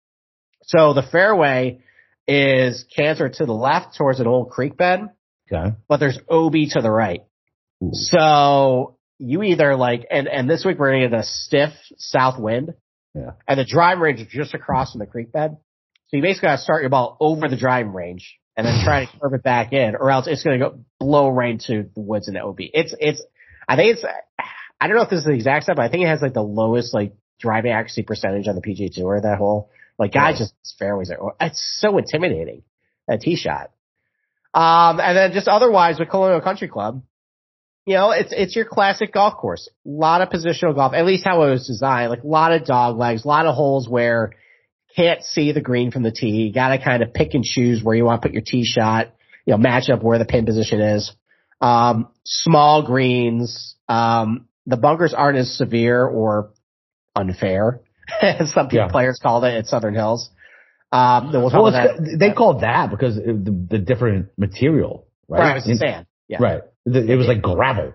[0.65, 1.81] So the fairway
[2.27, 5.11] is canted to the left towards an old creek bed
[5.53, 5.77] Okay.
[5.89, 7.21] but there's OB to the right.
[7.83, 7.91] Ooh.
[7.93, 12.41] So you either like, and, and this week we're going to get a stiff south
[12.41, 12.73] wind.
[13.15, 13.33] Yeah.
[13.47, 15.57] And the driving range is just across from the creek bed.
[16.09, 19.05] So you basically got to start your ball over the driving range and then try
[19.07, 22.01] to curve it back in or else it's going to go blow right into the
[22.01, 22.59] woods in the OB.
[22.59, 23.23] It's, it's,
[23.69, 24.05] I think it's,
[24.81, 26.35] I don't know if this is the exact stuff, but I think it has like
[26.35, 29.71] the lowest like driving accuracy percentage on the PGA Tour, that hole.
[29.99, 30.47] Like guys Yeah.
[30.47, 32.62] just, fairways are, it's so intimidating,
[33.07, 33.71] that tee shot.
[34.53, 37.03] Um, and then just otherwise with Colonial Country Club,
[37.87, 39.68] you know, it's, it's your classic golf course.
[39.87, 42.64] A lot of positional golf, at least how it was designed, like a lot of
[42.64, 44.30] dog legs, a lot of holes where
[44.89, 46.28] you can't see the green from the tee.
[46.47, 49.12] You gotta kind of pick and choose where you want to put your tee shot,
[49.45, 51.12] you know, match up where the pin position is.
[51.61, 56.51] Um, small greens, um, the bunkers aren't as severe or
[57.14, 57.80] unfair
[58.22, 58.89] as some Yeah.
[58.89, 60.30] players called it at Southern Hills.
[60.91, 61.51] Um, we'll
[62.18, 65.41] they called that because the, the different material, right?
[65.41, 66.07] Right, it was In- sand.
[66.28, 66.39] Yeah.
[66.41, 66.62] Right.
[66.87, 67.95] It was like gravel.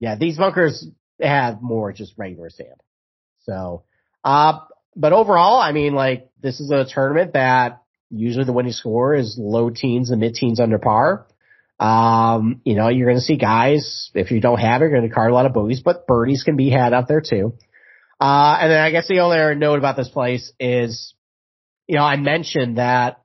[0.00, 0.86] Yeah, these bunkers
[1.20, 2.80] have more just regular sand.
[3.42, 3.84] So,
[4.24, 4.60] uh,
[4.96, 9.36] but overall, I mean, like, this is a tournament that usually the winning score is
[9.38, 11.26] low teens and mid teens under par.
[11.80, 15.08] Um, you know, you're going to see guys, if you don't have it, you're going
[15.08, 17.54] to card a lot of bogeys, but birdies can be had out there too.
[18.20, 21.14] Uh, and then I guess the only other note about this place is,
[21.88, 23.23] you know, I mentioned that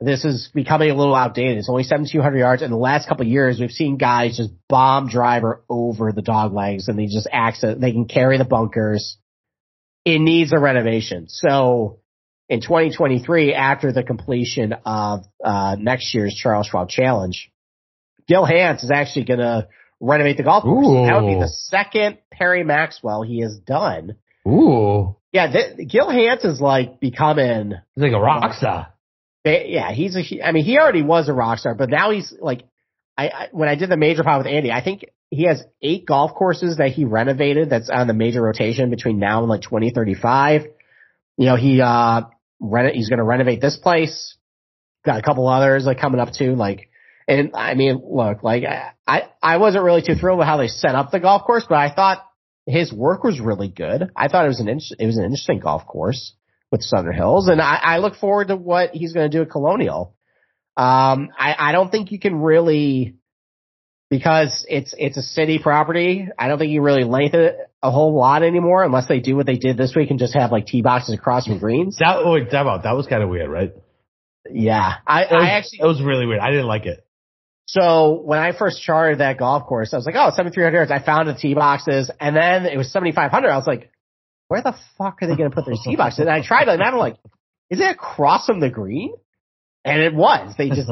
[0.00, 1.58] this is becoming a little outdated.
[1.58, 2.62] It's only 7,200 yards.
[2.62, 6.52] In the last couple of years, we've seen guys just bomb driver over the dog
[6.52, 9.16] legs and they just access, they can carry the bunkers.
[10.04, 11.28] It needs a renovation.
[11.28, 12.00] So
[12.48, 17.50] in 2023, after the completion of, uh, next year's Charles Schwab Challenge,
[18.28, 19.68] Gil Hanse is actually going to
[19.98, 20.86] renovate the golf course.
[20.86, 21.06] Ooh.
[21.06, 24.16] That would be the second Perry Maxwell he has done.
[24.46, 25.16] Ooh.
[25.32, 28.88] Yeah, th- Gil Hanse is like becoming He's like a rock star.
[29.46, 30.44] Yeah, he's a.
[30.44, 32.62] I mean, he already was a rock star, but now he's like,
[33.16, 36.06] I, I when I did the major pod with Andy, I think he has eight
[36.06, 37.70] golf courses that he renovated.
[37.70, 40.66] That's on the major rotation between now and like 2035.
[41.36, 42.22] You know, he uh,
[42.60, 44.36] reno- he's going to renovate this place.
[45.04, 46.54] Got a couple others like coming up too.
[46.54, 46.88] Like,
[47.28, 50.94] and I mean, look, like I, I, wasn't really too thrilled with how they set
[50.94, 52.24] up the golf course, but I thought
[52.66, 54.10] his work was really good.
[54.16, 56.34] I thought it was an in- it was an interesting golf course
[56.70, 59.50] with Southern Hills, and I, I look forward to what he's going to do at
[59.50, 60.14] Colonial.
[60.76, 63.16] Um, I, I don't think you can really
[64.10, 66.28] because it's it's a city property.
[66.38, 69.46] I don't think you really lengthen it a whole lot anymore unless they do what
[69.46, 71.96] they did this week and just have like tee boxes across from greens.
[71.98, 72.82] That, oh, wait, out.
[72.82, 73.72] That was kind of weird, right?
[74.50, 76.40] Yeah, I, was, I actually it was really weird.
[76.40, 77.04] I didn't like it.
[77.66, 80.90] So when I first charted that golf course, I was like, oh, 7,300 yards.
[80.92, 83.48] I found the tee boxes and then it was 7,500.
[83.48, 83.90] I was like,
[84.48, 86.20] where the fuck are they going to put their tee boxes?
[86.20, 87.16] And I tried and I'm like,
[87.70, 89.14] is it across from the green?
[89.84, 90.54] And it was.
[90.58, 90.90] They just,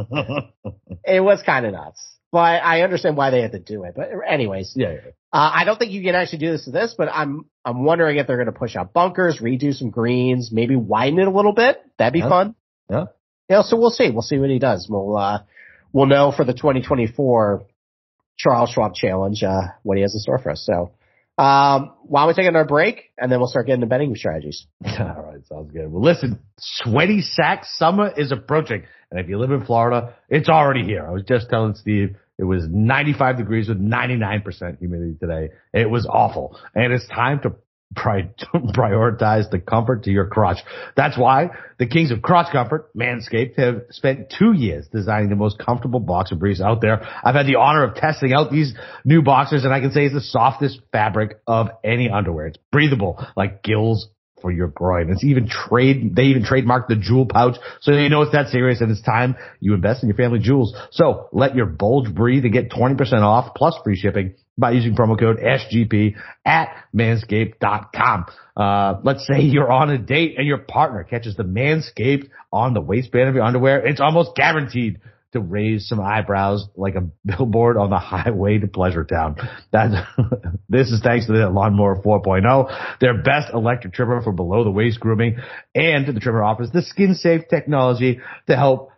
[1.05, 2.01] it was kind of nuts.
[2.31, 3.95] But I understand why they had to do it.
[3.97, 4.99] But anyways, yeah, yeah.
[5.33, 8.19] uh, I don't think you can actually do this to this, but I'm, I'm wondering
[8.19, 11.53] if they're going to push out bunkers, redo some greens, maybe widen it a little
[11.53, 11.81] bit.
[11.99, 12.29] That'd be Yeah.
[12.29, 12.55] fun.
[12.91, 13.05] Yeah.
[13.49, 14.11] Know, so we'll see.
[14.11, 14.89] We'll see what he does.
[14.91, 15.43] We'll, uh,
[15.93, 17.67] we'll know for the 2024
[18.37, 20.65] Charles Schwab Challenge, uh, what he has in store for us.
[20.67, 20.91] So,
[21.37, 24.67] um, why don't we take another break and then we'll start getting into betting strategies.
[25.01, 25.91] All right, sounds good.
[25.91, 30.85] Well, listen, sweaty sack summer is approaching, and if you live in Florida, it's already
[30.85, 31.07] here.
[31.07, 35.51] I was just telling Steve it was 95 degrees with 99% humidity today.
[35.73, 37.55] It was awful, and it's time to
[37.97, 40.59] prioritize the comfort to your crotch.
[40.97, 45.59] That's why the kings of crotch comfort, Manscaped, have spent two years designing the most
[45.59, 47.07] comfortable boxer briefs out there.
[47.25, 48.75] I've had the honor of testing out these
[49.05, 52.49] new boxers, and I can say it's the softest fabric of any underwear.
[52.49, 54.09] It's breathable, like gills
[54.45, 55.11] for your groin.
[55.11, 57.57] It's even trade, they even trademarked the jewel pouch.
[57.81, 60.77] So you know it's that serious and it's time you invest in your family jewels.
[60.91, 65.19] So let your bulge breathe and get 20% off plus free shipping by using promo
[65.19, 68.27] code SGP at manscaped.com.
[68.57, 72.81] Uh, let's say you're on a date and your partner catches the manscaped on the
[72.81, 73.85] waistband of your underwear.
[73.85, 75.01] It's almost guaranteed
[75.35, 79.37] to raise some eyebrows like a billboard on the highway to Pleasure Town.
[79.73, 79.95] That's,
[80.69, 85.01] this is thanks to the Lawnmower 4.0, their best electric trimmer for below the waist
[85.01, 85.39] grooming.
[85.75, 88.93] And to the trimmer offers the skin safe technology to help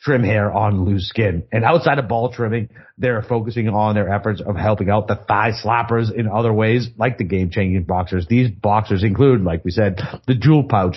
[0.00, 1.44] trim hair on loose skin.
[1.52, 2.68] And outside of ball trimming,
[2.98, 7.18] they're focusing on their efforts of helping out the thigh slappers in other ways, like
[7.18, 8.26] the game changing boxers.
[8.28, 10.96] These boxers include, like we said, the jewel pouch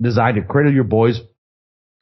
[0.00, 1.20] designed to cradle your boys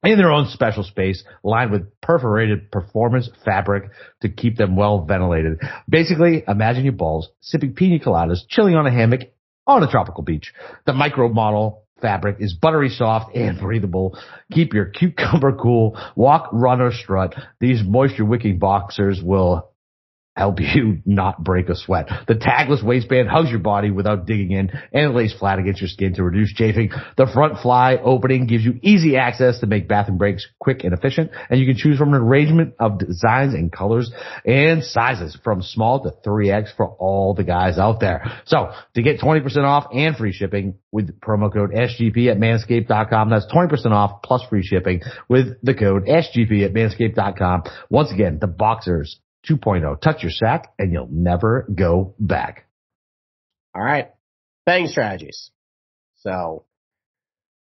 [0.05, 3.91] in their own special space lined with perforated performance fabric
[4.23, 5.59] to keep them well ventilated.
[5.89, 9.23] Basically, imagine your balls sipping pina coladas, chilling on a hammock
[9.67, 10.53] on a tropical beach.
[10.85, 14.19] The micro modal fabric is buttery soft and breathable.
[14.53, 15.99] Keep your cucumber cool.
[16.15, 17.35] Walk, run, or strut.
[17.61, 19.71] These moisture wicking boxers will
[20.37, 22.09] help you not break a sweat.
[22.28, 26.14] The tagless waistband hugs your body without digging in and lays flat against your skin
[26.14, 26.91] to reduce chafing.
[27.16, 31.30] The front fly opening gives you easy access to make bathroom breaks quick and efficient.
[31.51, 34.11] And you can choose from an arrangement of designs and colors
[34.45, 38.41] and sizes from small to 3X for all the guys out there.
[38.45, 43.47] So to get 20% off and free shipping with promo code SGP at manscaped.com, that's
[43.47, 47.64] 20% off plus free shipping with the code SGP at manscaped.com.
[47.91, 49.18] Once again, the boxers
[49.49, 50.01] 2.0.
[50.01, 52.67] Touch your sack and you'll never go back.
[53.75, 54.11] All right.
[54.65, 55.51] Betting strategies.
[56.21, 56.65] So,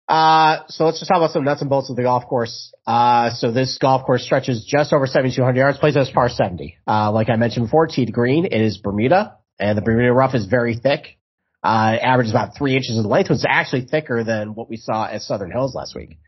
[0.09, 2.73] uh, so let's just talk about some nuts and bolts of the golf course.
[2.87, 6.77] Uh, so this golf course stretches just over 7,200 yards, plays as par 70.
[6.87, 10.35] Uh, like I mentioned before, tee to green, it is Bermuda, and the Bermuda rough
[10.35, 11.19] is very thick.
[11.63, 14.77] Uh, it averages about three inches in length, which is actually thicker than what we
[14.77, 16.19] saw at Southern Hills last week.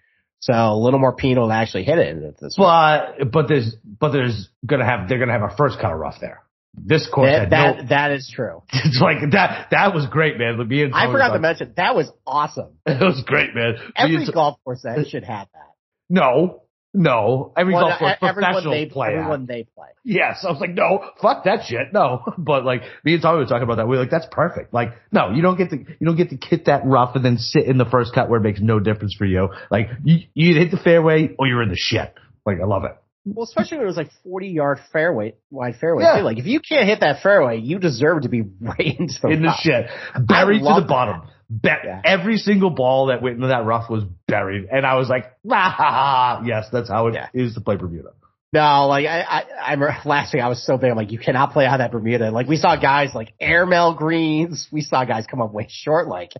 [0.40, 3.74] So a little more penal to actually hit it at this But, uh, but there's,
[3.84, 6.42] but there's gonna have, they're gonna have a first cut of rough there.
[6.78, 8.62] This course That, had that, no, that is true.
[8.72, 10.60] it's like that, that was great, man.
[10.92, 12.74] I forgot to mention, that was awesome.
[12.86, 13.76] It was great, man.
[13.96, 15.72] Every golf course that should have that.
[16.10, 16.62] no,
[16.98, 19.14] No, every Well, golf course, everyone professional they, play.
[19.16, 19.46] at.
[19.46, 19.88] they play.
[20.02, 22.22] Yes, I was like, no, fuck that shit, no.
[22.38, 23.86] But like me and Tommy were talking about that.
[23.86, 24.72] We were like, that's perfect.
[24.72, 27.36] Like, no, you don't get to you don't get to hit that rough and then
[27.38, 29.50] sit in the first cut where it makes no difference for you.
[29.70, 32.14] Like, you you either hit the fairway or you're in the shit.
[32.46, 32.92] Like, I love it.
[33.26, 36.18] Well, especially when it was like 40 yard fairway, wide fairway Yeah.
[36.18, 36.22] too.
[36.24, 39.42] Like if you can't hit that fairway, you deserve to be right into the in
[39.42, 39.86] the shit,
[40.18, 41.22] buried to the bottom.
[41.48, 42.00] Be- Yeah.
[42.04, 46.42] Every single ball that went into that rough was buried, and I was like, ah,
[46.44, 47.54] yes, that's how it is Yeah.
[47.54, 48.10] to play Bermuda.
[48.52, 50.90] No, like I, I, I remember last week I was so big.
[50.90, 52.30] I'm like, you cannot play out of that Bermuda.
[52.30, 54.68] Like we saw guys like airmail greens.
[54.72, 56.08] We saw guys come up way short.
[56.08, 56.32] Like,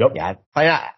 [0.00, 0.12] Yep.
[0.14, 0.34] yeah,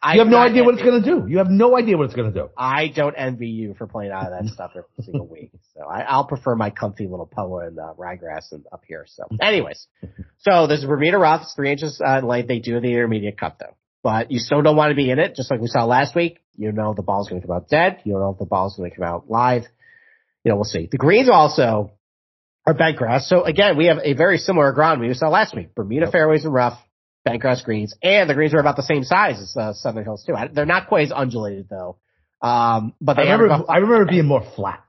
[0.02, 1.26] I, You have no idea what it's gonna do.
[1.28, 2.50] You have no idea what it's gonna do.
[2.56, 5.50] I don't envy you for playing out of that stuff every single week.
[5.74, 9.04] So I, I'll prefer my comfy little poa and uh, ryegrass and up here.
[9.08, 9.86] So, anyways,
[10.38, 12.48] so there's a Bermuda rough, it's three inches uh, in length.
[12.48, 15.34] They do the intermediate cut though, but you still don't want to be in it.
[15.34, 18.00] Just like we saw last week, you know the ball's going to come out dead.
[18.04, 19.62] You don't know if the ball's going to come out live.
[20.44, 20.88] You know, we'll see.
[20.90, 21.92] The greens also
[22.66, 23.28] are bent grass.
[23.28, 25.74] So again, we have a very similar ground we saw last week.
[25.74, 26.78] Bermuda fairways and rough,
[27.24, 30.24] bent grass greens, and the greens are about the same size as uh, Southern Hills
[30.24, 30.34] too.
[30.34, 31.98] I, they're not quite as undulated though.
[32.40, 34.82] Um, but I remember, about- I remember being more flat.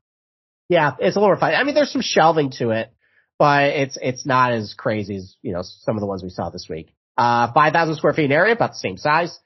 [0.69, 1.55] yeah, it's a little refined.
[1.55, 2.91] I mean, there's some shelving to it,
[3.37, 6.49] but it's it's not as crazy as you know some of the ones we saw
[6.49, 6.93] this week.
[7.17, 9.37] Uh, five thousand square feet in area, about the same size.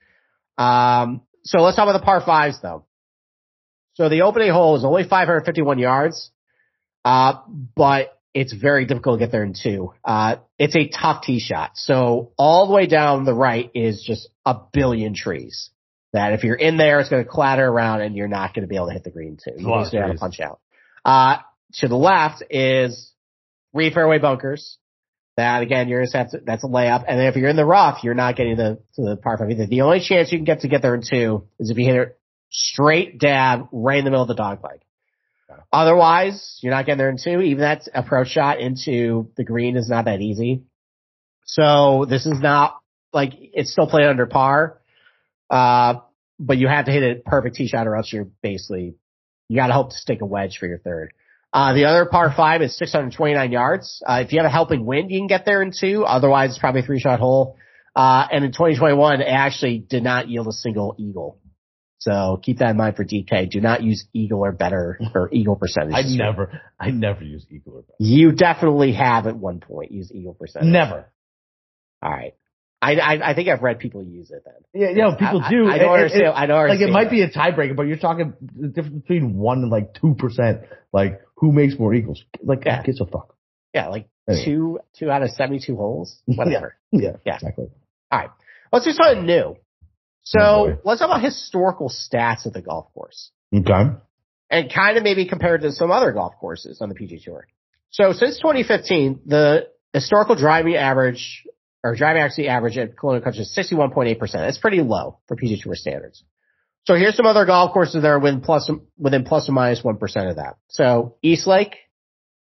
[0.58, 2.86] Um, so let's talk about the par fives though.
[3.96, 6.30] So the opening hole is only 551 yards,
[7.04, 7.42] uh,
[7.76, 9.94] but it's very difficult to get there in two.
[10.06, 11.72] Uh, it's a tough tee shot.
[11.74, 15.72] So all the way down the right is just a billion trees.
[16.14, 18.68] That if you're in there, it's going to clatter around and you're not going to
[18.68, 19.54] be able to hit the green too.
[19.58, 20.60] You lot of basically have to punch out.
[21.04, 21.38] Uh,
[21.80, 23.12] to the left is
[23.74, 24.78] three fairway bunkers.
[25.36, 27.06] That again, you're gonna have to, that's a layup.
[27.08, 29.50] And then if you're in the rough, you're not getting the, to the par five
[29.50, 29.66] either.
[29.66, 31.96] The only chance you can get to get there in two is if you hit
[31.96, 32.20] it
[32.52, 34.80] straight dab right in the middle of the dog leg.
[35.72, 37.42] Otherwise, you're not getting there in two.
[37.42, 40.64] Even that approach shot into the green is not that easy.
[41.46, 42.80] So this is not
[43.14, 44.82] like it's still played under par.
[45.50, 45.96] Uh,
[46.40, 48.96] but you have to hit a perfect tee shot or else you're basically,
[49.48, 51.14] you gotta hope to stick a wedge for your third.
[51.54, 54.04] Uh, the other par five is 629 yards.
[54.06, 56.04] Uh, if you have a helping wind, you can get there in two.
[56.04, 57.58] Otherwise, it's probably a three shot hole.
[57.96, 61.40] Uh, and in 2021, it actually did not yield a single eagle.
[62.00, 63.50] So keep that in mind for DK.
[63.50, 65.94] Do not use eagle or better or eagle percentage.
[65.96, 67.96] I never, I never use eagle or better.
[68.00, 70.70] You definitely have at one point used eagle percentage.
[70.72, 71.12] Never.
[72.04, 72.34] All right.
[72.80, 74.54] I, I, I think I've read people use it then.
[74.80, 75.68] Yeah, yeah, people I- do.
[75.68, 76.24] I, I don't It- understand.
[76.28, 79.36] it- I don't like it might be a tiebreaker, but you're talking the difference between
[79.36, 80.62] one and like two percent.
[80.94, 82.24] Like who makes more eagles?
[82.44, 82.84] Like Yeah.
[82.84, 83.36] gives a fuck?
[83.74, 84.46] yeah, like Anyway.
[84.46, 86.22] two two out of seventy two holes.
[86.26, 86.78] Whatever.
[86.92, 87.36] Yeah, Yeah.
[87.38, 87.66] exactly.
[88.12, 88.30] All right.
[88.72, 89.56] Let's do something new.
[90.30, 93.92] So Oh, let's talk about historical stats of the golf course Okay.
[94.50, 97.48] and kind of maybe compared to some other golf courses on the PGA Tour.
[97.92, 101.46] So since 2015, the historical driving average
[101.84, 104.20] or driving accuracy average at Colonial Country is 61.8%.
[104.34, 106.24] That's pretty low for PGA Tour standards.
[106.86, 109.96] So here's some other golf courses that are within plus, within plus or minus 1
[109.96, 110.56] of that.
[110.68, 111.76] So East Lake,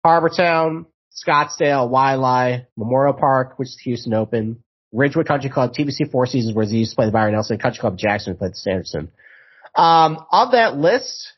[0.03, 6.25] Harbour Town, Scottsdale, Waialae, Memorial Park, which is Houston Open, Ridgewood Country Club, TPC Four
[6.25, 9.11] Seasons, where they used to play the Byron Nelson, Country Club Jackson, played Sanderson.
[9.75, 11.31] Um, of that list,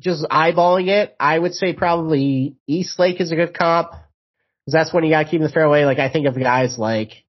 [0.00, 3.90] just eyeballing it, I would say probably East Lake is a good comp.
[3.90, 5.84] Cause that's when you gotta keep in the fairway.
[5.84, 7.24] Like I think of guys like,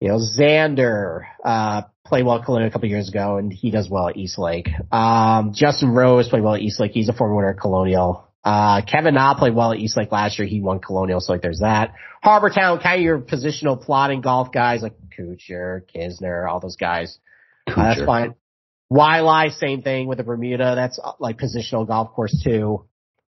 [0.00, 3.88] you know, Xander, uh, played well at Colonial a couple years ago and he does
[3.88, 4.68] well at East Lake.
[4.90, 6.90] Um, Justin Rose played well at East Lake.
[6.92, 8.28] He's a former winner at Colonial.
[8.44, 10.48] Uh, Kevin Na played well at East Lake last year.
[10.48, 11.94] He won Colonial, so like there's that.
[12.22, 17.18] Harbour Town, kind of your positional plotting golf guys like Kuchar, Kisner, all those guys.
[17.68, 18.34] Uh, that's fine.
[18.92, 20.74] Waialae, same thing with the Bermuda.
[20.74, 22.84] That's uh, like positional golf course too.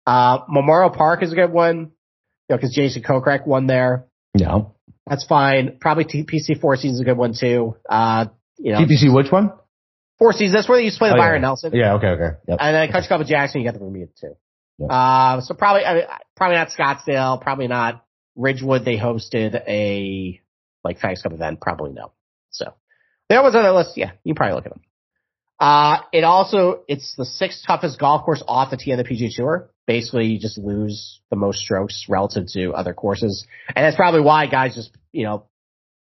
[0.06, 1.76] Uh, Memorial Park is a good one,
[2.48, 4.06] you know, cause Jason Kokrak won there.
[4.34, 4.60] Yeah.
[5.06, 5.78] That's fine.
[5.80, 7.76] Probably TPC Four Seasons is a good one too.
[7.88, 8.26] Uh,
[8.58, 9.52] you know, TPC, which one?
[10.18, 11.48] Four Seasons, that's where they used to play the Oh, Byron yeah.
[11.48, 11.72] Nelson.
[11.74, 11.94] Yeah.
[11.94, 12.06] Okay.
[12.08, 12.36] Okay.
[12.48, 12.58] Yep.
[12.60, 14.34] And then Country Club of Jackson, you got the Bermuda too.
[14.80, 14.86] Yeah.
[14.86, 16.04] Uh, so probably, I mean,
[16.36, 18.04] probably not Scottsdale, probably not
[18.34, 18.84] Ridgewood.
[18.84, 20.40] They hosted a
[20.82, 22.12] like Fags Cup event, probably no.
[22.50, 22.72] So
[23.28, 24.80] the was on the list, yeah, you probably look at them.
[25.60, 29.28] Uh, it also, it's the sixth toughest golf course off the tee on the PGA
[29.34, 29.70] Tour.
[29.86, 33.46] Basically, you just lose the most strokes relative to other courses.
[33.68, 35.44] And that's probably why guys just, you know,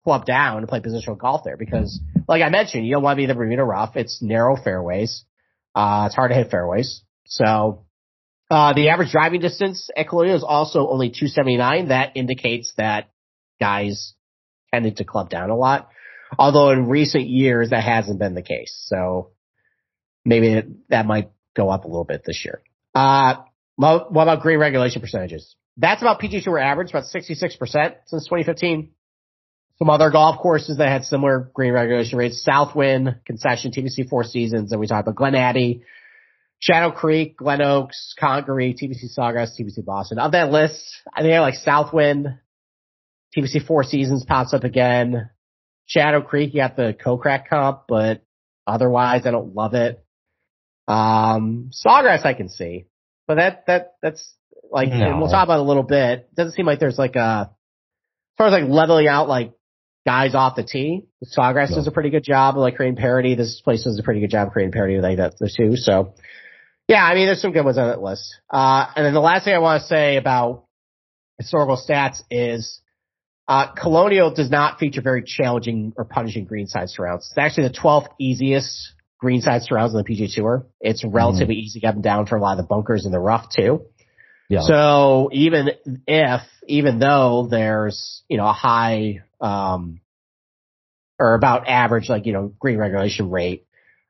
[0.05, 3.17] pull up down and play positional golf there because, like I mentioned, you don't want
[3.17, 3.97] to be the Bermuda rough.
[3.97, 5.25] It's narrow fairways.
[5.75, 7.01] Uh, it's hard to hit fairways.
[7.25, 7.83] So,
[8.49, 11.89] uh, the average driving distance at Colonial is also only 279.
[11.89, 13.09] That indicates that
[13.59, 14.13] guys
[14.73, 15.89] tended to club down a lot.
[16.37, 18.83] Although in recent years that hasn't been the case.
[18.85, 19.31] So
[20.25, 22.61] maybe that might go up a little bit this year.
[22.93, 23.35] Uh,
[23.75, 25.55] what about green regulation percentages?
[25.77, 28.91] That's about PGA Tour average, about 66% since 2015.
[29.77, 34.71] Some other golf courses that had similar green regulation rates, Southwind, Concession, TPC Four Seasons,
[34.71, 35.83] and we talked about Glen Abbey,
[36.59, 40.19] Shadow Creek, Glen Oaks, Congaree, TPC Sawgrass, TPC Boston.
[40.19, 40.83] Of that list,
[41.13, 42.37] I think I like Southwind,
[43.35, 45.29] TPC Four Seasons pops up again.
[45.85, 48.21] Shadow Creek, you got the Kokrak comp, but
[48.67, 50.03] otherwise I don't love it.
[50.87, 52.87] Um, Sawgrass I can see,
[53.25, 54.33] but that, that, that's
[54.69, 55.17] like, no.
[55.17, 56.27] we'll talk about it a little bit.
[56.31, 59.53] It doesn't seem like there's like a, as far as like leveling out like
[60.05, 61.07] guys off the tee.
[61.23, 61.77] Sawgrass no.
[61.77, 63.35] does a pretty good job of like creating parity.
[63.35, 65.75] This place does a pretty good job of creating parity with like that, the two.
[65.75, 66.13] So
[66.89, 68.35] yeah, I mean, there's some good ones on that list.
[68.49, 70.65] Uh, and then the last thing I want to say about
[71.37, 72.81] historical stats is,
[73.47, 77.27] uh, Colonial does not feature very challenging or punishing greenside surrounds.
[77.29, 80.65] It's actually the 12th easiest greenside surrounds on the PGA Tour.
[80.81, 81.61] It's relatively mm-hmm.
[81.61, 83.85] easy up and down for a lot of the bunkers in the rough too.
[84.49, 84.61] Yeah.
[84.61, 85.69] So even
[86.07, 90.01] if, even though there's, you know, a high, um,
[91.19, 93.67] or about average, like, you know, green regulation rate,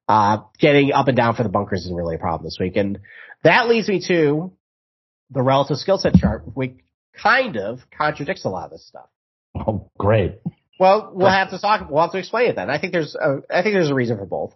[0.09, 2.75] uh, getting up and down for the bunkers is really a problem this week.
[2.75, 2.99] And
[3.43, 4.51] that leads me to
[5.29, 6.73] the relative skill set chart, which
[7.13, 9.07] kind of contradicts a lot of this stuff.
[9.55, 10.39] Oh, great.
[10.79, 12.71] Well, we'll have to talk, we'll have to explain it then.
[12.71, 14.55] I think there's a, I think there's a reason for both.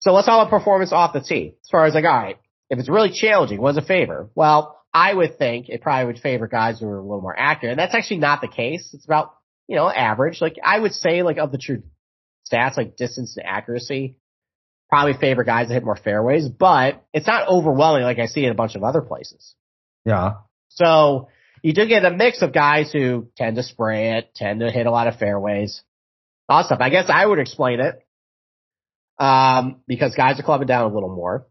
[0.00, 1.56] So let's talk about performance off the tee.
[1.62, 2.38] As far as like, all right,
[2.70, 4.30] if it's really challenging, what's a favor?
[4.34, 7.72] Well, I would think it probably would favor guys who are a little more accurate.
[7.72, 8.92] And that's actually not the case.
[8.94, 9.34] It's about,
[9.68, 10.40] you know, average.
[10.40, 11.82] Like I would say like of the true
[12.50, 14.16] stats, like distance and accuracy,
[14.94, 18.52] probably favor guys that hit more fairways, but it's not overwhelming like I see in
[18.52, 19.56] a bunch of other places.
[20.04, 20.34] Yeah.
[20.68, 21.30] So
[21.64, 24.86] you do get a mix of guys who tend to spray it, tend to hit
[24.86, 25.82] a lot of fairways,
[26.48, 26.78] all stuff.
[26.80, 28.06] I guess I would explain it.
[29.18, 31.48] Um, because guys are clubbing down a little more.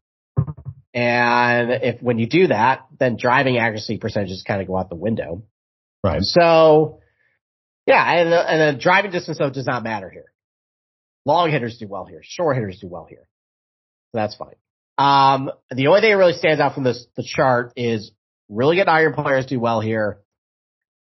[0.93, 4.95] And if, when you do that, then driving accuracy percentages kind of go out the
[4.95, 5.43] window.
[6.01, 6.21] Right.
[6.21, 7.01] So,
[7.85, 10.31] yeah, and, and the driving distance though does not matter here.
[11.25, 12.21] Long hitters do well here.
[12.23, 13.27] Short hitters do well here.
[14.13, 14.55] That's fine.
[14.97, 18.11] Um, the only thing that really stands out from this, the chart is
[18.47, 20.19] really good iron players do well here,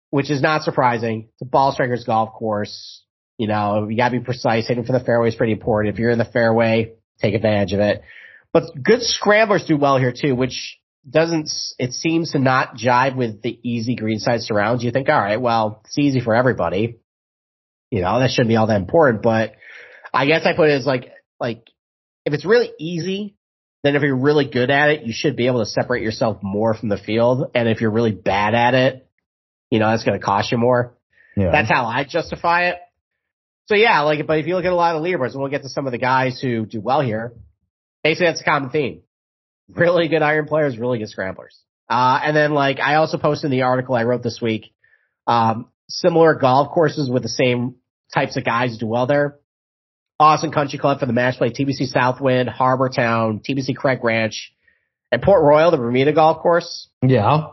[0.09, 1.27] which is not surprising.
[1.33, 3.03] It's a ball striker's golf course.
[3.37, 4.67] You know, you gotta be precise.
[4.67, 5.93] Hitting for the fairway is pretty important.
[5.93, 8.03] If you're in the fairway, take advantage of it.
[8.53, 10.77] But good scramblers do well here too, which
[11.09, 11.49] doesn't,
[11.79, 14.83] it seems to not jive with the easy greenside surrounds.
[14.83, 16.99] You think, all right, well, it's easy for everybody.
[17.91, 19.55] You know, that shouldn't be all that important, but
[20.13, 21.67] I guess I put it as like, like,
[22.25, 23.35] if it's really easy,
[23.83, 26.73] then if you're really good at it, you should be able to separate yourself more
[26.73, 27.51] from the field.
[27.53, 29.09] And if you're really bad at it,
[29.69, 30.95] you know, that's going to cost you more.
[31.35, 31.51] Yeah.
[31.51, 32.77] That's how I justify it.
[33.65, 35.63] So yeah, like, but if you look at a lot of leaderboards, and we'll get
[35.63, 37.33] to some of the guys who do well here,
[38.03, 39.01] basically that's a common theme.
[39.69, 41.57] Really good iron players, really good scramblers.
[41.89, 44.73] Uh, and then like, I also posted in the article I wrote this week,
[45.27, 47.75] um, similar golf courses with the same
[48.13, 49.39] types of guys do well there.
[50.19, 54.53] Austin Country Club for the match play, TPC Southwind, Harbour Town, TPC Craig Ranch,
[55.11, 56.87] and Port Royal, the Bermuda golf course.
[57.01, 57.47] Yeah.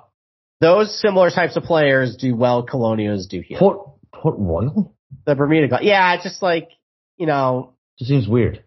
[0.61, 3.58] Those similar types of players do well Colonials do here.
[3.58, 3.78] Port,
[4.12, 4.94] Port Royal?
[5.26, 5.82] The Bermuda golf.
[5.82, 6.68] Yeah, it's just like,
[7.16, 7.74] you know.
[7.98, 8.62] It seems weird.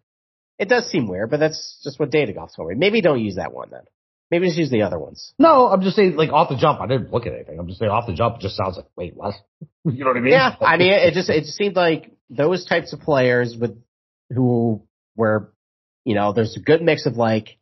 [0.60, 2.74] It does seem weird, but that's just what data golf's for.
[2.76, 3.82] Maybe don't use that one then.
[4.34, 5.32] Maybe just use the other ones.
[5.38, 7.60] No, I'm just saying, like off the jump, I didn't look at anything.
[7.60, 9.36] I'm just saying off the jump, it just sounds like, wait, what?
[9.86, 10.32] you know what I mean?
[10.32, 13.78] Yeah, I mean, it just it just seemed like those types of players with
[14.32, 14.82] who
[15.16, 15.54] were,
[16.04, 17.60] you know, there's a good mix of like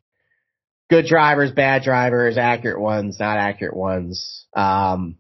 [0.90, 4.46] good drivers, bad drivers, accurate ones, not accurate ones.
[4.56, 5.18] Um,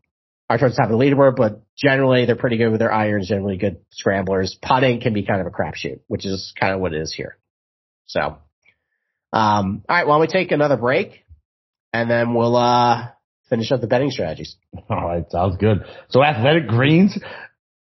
[0.47, 3.81] the top of the leaderboard, but generally they're pretty good with their irons, generally good
[3.91, 4.57] scramblers.
[4.61, 7.37] Putting can be kind of a crapshoot, which is kind of what it is here.
[8.05, 8.37] So,
[9.33, 11.25] um, all right, why don't we take another break
[11.93, 13.09] and then we'll, uh,
[13.49, 14.55] finish up the betting strategies.
[14.89, 15.29] All right.
[15.29, 15.83] Sounds good.
[16.09, 17.19] So athletic greens,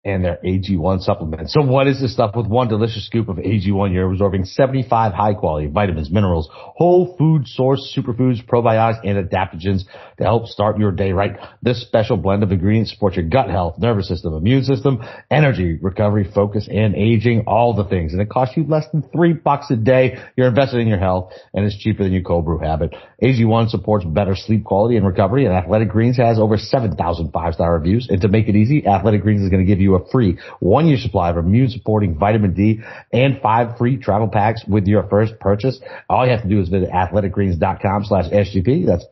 [0.06, 1.50] and their AG1 supplement.
[1.50, 2.36] So what is this stuff?
[2.36, 7.48] With one delicious scoop of AG1, you're absorbing 75 high quality vitamins, minerals, whole food
[7.48, 9.84] source superfoods, probiotics, and adaptogens
[10.18, 11.38] to help start your day right.
[11.62, 15.02] This special blend of ingredients supports your gut health, nervous system, immune system,
[15.32, 18.12] energy, recovery, focus, and aging, all the things.
[18.12, 20.22] And it costs you less than three bucks a day.
[20.36, 22.94] You're invested in your health and it's cheaper than your cold brew habit.
[23.24, 28.08] AG1 supports better sleep quality and recovery and Athletic Greens has over 7,000 five-star reviews.
[28.10, 30.88] And to make it easy, Athletic Greens is going to give you a free one
[30.88, 32.82] year supply of immune supporting vitamin D
[33.12, 35.80] and five free travel packs with your first purchase.
[36.10, 38.86] All you have to do is visit athleticgreens.com slash SGP.
[38.86, 39.06] That's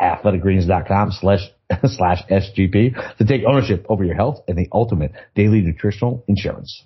[0.00, 1.40] athleticgreens.com slash
[1.84, 6.84] slash SGP to take ownership over your health and the ultimate daily nutritional insurance.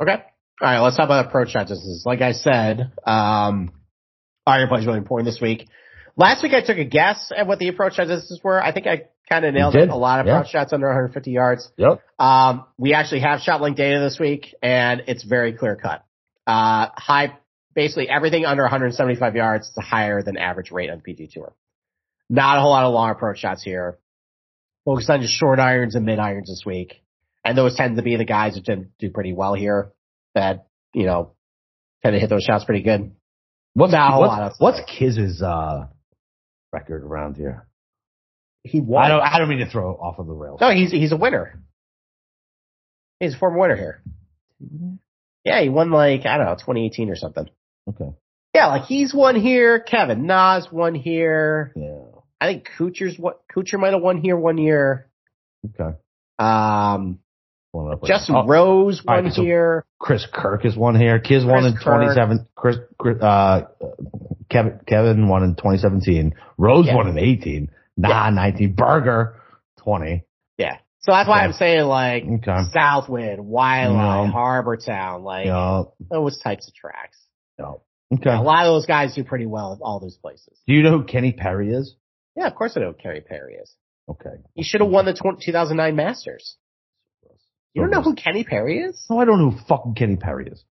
[0.00, 0.12] Okay.
[0.12, 0.20] All
[0.60, 0.80] right.
[0.80, 2.04] Let's talk about approach strategies.
[2.06, 3.72] Like I said, um,
[4.46, 5.68] iron play is really important this week.
[6.16, 8.62] Last week I took a guess at what the approach shots were.
[8.62, 9.88] I think I kind of nailed it.
[9.88, 10.36] A lot of Yeah.
[10.38, 11.72] approach shots under 150 yards.
[11.76, 12.00] Yep.
[12.18, 16.04] Um, we actually have shot link data this week and it's very clear cut.
[16.46, 17.36] Uh, high,
[17.74, 21.52] basically everything under 175 yards is a higher than average rate on PGA Tour.
[22.30, 23.98] Not a whole lot of long approach shots here.
[24.84, 27.02] Focused on just short irons and mid irons this week.
[27.44, 29.92] And those tend to be the guys who tend to do pretty well here
[30.34, 31.32] that, you know,
[32.02, 33.12] tend to hit those shots pretty good.
[33.74, 35.86] What's what's, what's Kiz's uh
[36.74, 37.66] record around here?
[38.64, 39.04] He won.
[39.04, 40.58] I don't I don't mean to throw off of the rails.
[40.60, 41.62] No, he's, he's a winner.
[43.20, 44.02] He's a former winner here.
[45.44, 47.48] Yeah, he won like, I don't know, 2018 or something.
[47.88, 48.10] Okay.
[48.54, 49.80] Yeah, like he's won here.
[49.80, 51.72] Kevin Nas won here.
[51.76, 52.20] Yeah.
[52.40, 55.10] I think Kuchar's what Kuchar might have won here one year.
[55.66, 55.96] Okay.
[56.38, 57.18] Um,
[58.04, 58.34] Justin.
[58.36, 59.84] Oh, Rose won right, so- here.
[59.98, 61.18] Chris Kirk is one here.
[61.18, 61.84] Kiz won Chris in Kirk.
[62.14, 62.46] 27.
[62.54, 63.62] Chris, Chris uh,
[64.50, 66.34] Kevin, Kevin won in 2017.
[66.58, 66.94] Rose Yeah.
[66.96, 67.70] won in 18.
[67.96, 68.74] Nah, 19.
[68.74, 69.40] Berger,
[69.78, 70.24] 20.
[70.58, 70.76] Yeah.
[71.00, 71.44] So that's why Okay.
[71.46, 72.62] I'm saying like Okay.
[72.72, 74.30] Southwind, Waialae, Yeah.
[74.30, 75.82] Harbour Town, like Yeah.
[76.10, 77.18] those types of tracks.
[77.58, 77.72] yeah.
[78.12, 78.30] Okay.
[78.30, 80.60] A lot of those guys do pretty well at all those places.
[80.66, 81.96] Do you know who Kenny Perry is?
[82.36, 83.74] Yeah, of course I know who Kerry Perry is.
[84.08, 84.36] Okay.
[84.54, 86.56] He should have won the 20, 2009 Masters.
[87.74, 89.04] You don't know who Kenny Perry is?
[89.10, 90.64] No, I don't know who fucking Kenny Perry is.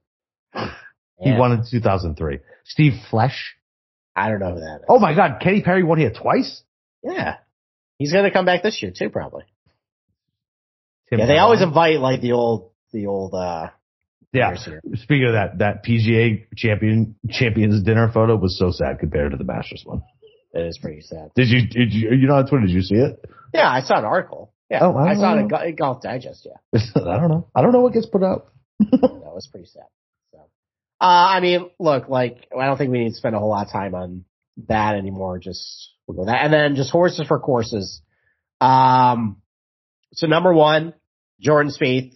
[1.20, 1.38] He Yeah.
[1.38, 2.40] won in 2003.
[2.64, 3.56] Steve Flesch.
[4.16, 4.86] I don't know who that is.
[4.90, 6.64] Oh my God, Kenny Perry won here twice.
[7.04, 7.38] Yeah.
[7.98, 9.44] He's gonna come back this year too, probably.
[11.10, 13.70] Tim Yeah, they always invite like the old, the old, uh,
[14.32, 14.56] Yeah.
[14.56, 19.44] Speaking of that, that PGA champion champions dinner photo was so sad compared to the
[19.44, 20.02] Masters one.
[20.54, 21.32] It is pretty sad.
[21.36, 21.68] Did you?
[21.68, 22.12] Did you?
[22.12, 22.66] You know on Twitter?
[22.68, 23.24] Did you see it?
[23.54, 24.52] Yeah, I saw an article.
[24.70, 26.46] Yeah, Oh, I I, saw it don't in Golf Digest.
[26.46, 27.48] Yeah, I don't know.
[27.54, 28.48] I don't know what gets put out.
[28.80, 29.84] that was pretty sad.
[30.32, 33.50] So, uh, I mean, look, like I don't think we need to spend a whole
[33.50, 34.26] lot of time on
[34.68, 35.40] that anymore.
[35.40, 38.02] Just we'll go that, and then just horses for courses.
[38.62, 39.42] Um,
[40.14, 40.94] so number one,
[41.40, 42.14] Jordan Spieth,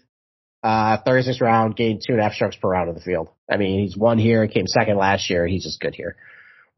[0.63, 3.29] uh, 36th round, gained two and a half strokes per round of the field.
[3.51, 5.45] I mean, he's won here, he came second last year.
[5.45, 6.15] He's just good here.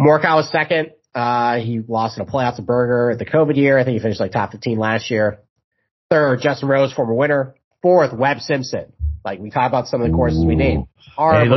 [0.02, 0.92] Morikawa was second.
[1.14, 3.78] Uh, he lost in a playoff to Berger the COVID year.
[3.78, 5.40] I think he finished like top 15 last year.
[6.10, 7.55] Third, Justin Rose, former winner.
[7.82, 8.91] Fourth, Webb Simpson.
[9.24, 10.57] Like we talked about some of the courses we Ooh.
[10.57, 10.88] named.
[11.38, 11.49] And he,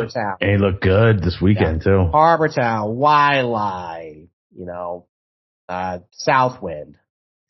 [0.58, 2.08] looked, good this weekend too.
[2.10, 5.06] Harbour Town, Waialae, you know,
[5.68, 6.96] uh, Southwind,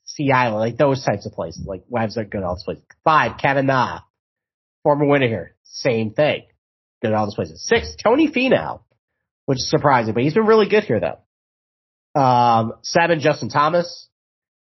[0.05, 1.65] Sea Island, like those types of places.
[1.67, 2.85] Like Webb's are good all those places.
[3.05, 4.01] Five, Kevin Na,
[4.83, 5.55] former winner here.
[5.65, 6.45] Same thing.
[7.01, 7.67] Good at all those places.
[7.67, 8.83] Six, Tony Finau,
[9.47, 12.21] which is surprising, but he's been really good here though.
[12.21, 14.09] Um, seven, Justin Thomas.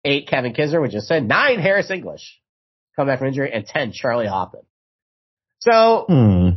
[0.09, 1.27] Eight, Kevin Kisner, which just said.
[1.27, 2.41] Nine, Harris English,
[2.97, 4.63] come back from injury, and ten, Charley Hoffman.
[5.61, 6.49] So Hmm.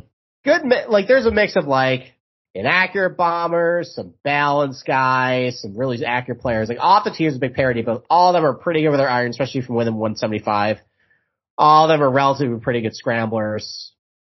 [0.45, 2.13] good, like there's a mix of like
[2.53, 6.69] inaccurate bombers, some balanced guys, some really accurate players.
[6.69, 8.89] Like off the tee is a big parity, but all of them are pretty good
[8.91, 10.77] with their iron, especially from within 175.
[11.57, 13.91] All of them are relatively pretty good scramblers.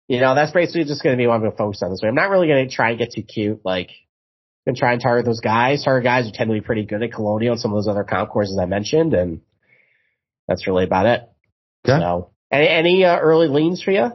[0.09, 2.01] You know, that's basically just going to be what I'm going to focus on this
[2.03, 2.09] way.
[2.09, 3.63] I'm not really going to try and get too cute.
[3.65, 3.91] Like,
[4.67, 5.85] To try and target those guys.
[5.85, 8.03] Target guys who tend to be pretty good at Colonial and some of those other
[8.03, 9.41] comp courses I mentioned, and
[10.49, 11.21] that's really about it.
[11.87, 12.01] Okay.
[12.01, 14.11] So, any, any uh, early leans for you?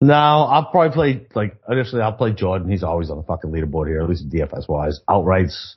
[0.00, 2.00] No, I'll probably play like initially.
[2.00, 2.70] I'll play Jordan.
[2.70, 5.00] He's always on the fucking leaderboard here, at least DFS wise.
[5.08, 5.74] Outrights,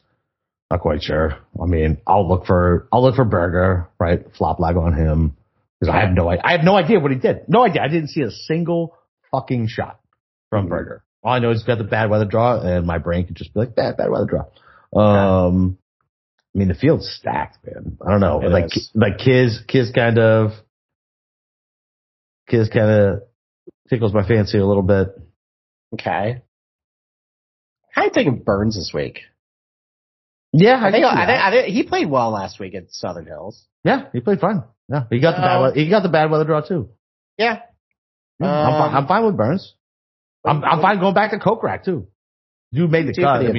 [0.71, 1.37] not quite sure.
[1.61, 4.23] I mean, I'll look for I'll look for Berger, right?
[4.37, 5.35] Flop lag on him
[5.79, 7.49] because I have no I have no idea what he did.
[7.49, 7.81] No idea.
[7.81, 8.95] I didn't see a single
[9.31, 9.99] fucking shot
[10.49, 11.03] from Berger.
[11.23, 13.53] All I know is he's got the bad weather draw, and my brain could just
[13.53, 14.45] be like bad bad weather draw.
[14.95, 15.77] Um,
[16.53, 17.97] I mean the field's stacked, man.
[18.05, 18.91] I don't know, It like is.
[18.93, 20.51] like Kiz Kiz kind of
[22.49, 23.23] Kiz kind of
[23.89, 25.07] tickles my fancy a little bit.
[25.93, 26.41] Okay.
[27.95, 29.19] You taking Burns this week?
[30.51, 31.41] Yeah, I think, I think.
[31.41, 33.65] I think he played well last week at Southern Hills.
[33.83, 34.63] yeah, he played fine.
[34.89, 35.75] Yeah, he got the bad weather.
[35.79, 36.89] He got the bad weather draw too.
[37.37, 37.61] Yeah.
[38.41, 39.73] I'm, Um, fine, I'm fine with Burns.
[40.45, 42.07] I'm, I'm fine going back to Kokrak too.
[42.71, 43.45] You made the Do cut.
[43.45, 43.55] I mean,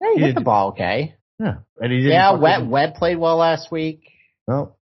[0.00, 1.16] Hey, he hit the do- ball okay.
[1.38, 2.12] yeah, and he didn't.
[2.12, 4.02] Yeah, Webb, Webb played well last week.
[4.46, 4.76] No,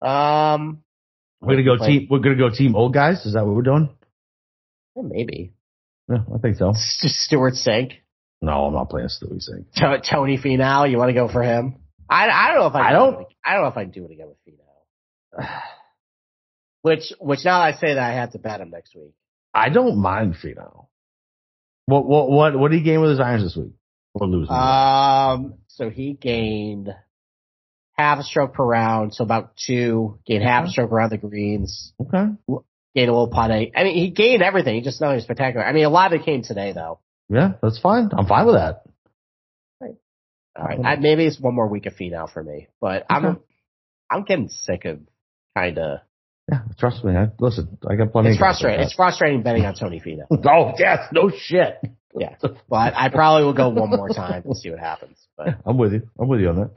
[0.00, 0.82] Um,
[1.40, 2.08] we're gonna go team.
[2.10, 3.24] We're gonna go team old guys.
[3.26, 3.90] Is that what we're doing?
[4.94, 5.52] well, maybe.
[6.08, 6.72] Yeah, I think so.
[6.76, 7.92] St- Stewart Cink.
[8.42, 9.64] No, I'm not playing Stewie Cink.
[9.76, 11.76] To- Tony Finau, you want to go for him?
[12.08, 14.04] I, I don't know if I, I don't- I don't know if I can do
[14.04, 15.48] it again with Finau.
[16.82, 19.14] Which, which now I say that I have to bet him next week.
[19.54, 20.86] I don't mind Finau.
[21.86, 23.72] What what what what did he gain with his irons this week?
[24.14, 24.48] Or lose?
[24.50, 26.94] Um, so he gained
[27.92, 31.92] half a stroke per round, so about two, gained half a stroke around the greens,
[32.00, 32.26] okay.
[32.94, 33.50] gained a little putt.
[33.50, 34.76] I mean, he gained everything.
[34.76, 35.64] He just nothing spectacular.
[35.64, 37.00] I mean, a lot of it came today though.
[37.28, 38.10] Yeah, that's fine.
[38.16, 38.82] I'm fine with that.
[40.56, 43.40] All right, I, maybe it's one more week of Finau for me, but I'm
[44.10, 45.00] I'm getting sick of
[45.56, 45.98] kind of.
[46.50, 47.14] Yeah, trust me.
[47.16, 48.30] I, listen, I got plenty.
[48.30, 48.80] It's of frustrating.
[48.80, 50.26] It's frustrating betting on Tony that.
[50.50, 51.78] Oh yes, no shit.
[52.16, 52.36] Yeah,
[52.68, 55.18] but I probably will go one more time and see what happens.
[55.36, 56.08] But I'm with you.
[56.18, 56.70] I'm with you on that.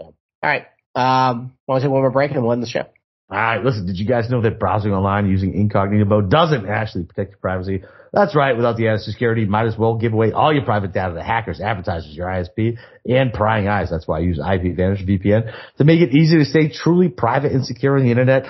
[0.00, 2.86] all right, um, want to take one more break and we'll end the show.
[3.30, 7.04] All right, listen, did you guys know that browsing online using incognito mode doesn't actually
[7.04, 7.84] protect your privacy?
[8.12, 8.56] That's right.
[8.56, 11.60] Without the added security, might as well give away all your private data to hackers,
[11.60, 13.88] advertisers, your ISP, and prying eyes.
[13.88, 17.64] That's why I use IPVanish VPN to make it easy to stay truly private and
[17.64, 18.46] secure on the internet.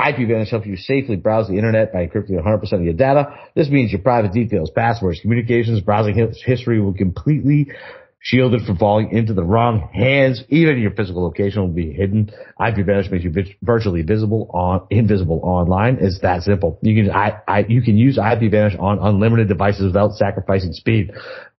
[0.00, 3.34] IPVanish helps you safely browse the internet by encrypting 100% of your data.
[3.54, 7.68] This means your private details, passwords, communications, browsing his- history will completely
[8.20, 10.44] shielded from falling into the wrong hands.
[10.48, 12.30] Even your physical location will be hidden.
[12.60, 15.98] IPVanish makes you virtually visible on invisible online.
[16.00, 16.78] It's that simple.
[16.82, 21.12] You can I, I you can use IPVanish on unlimited devices without sacrificing speed.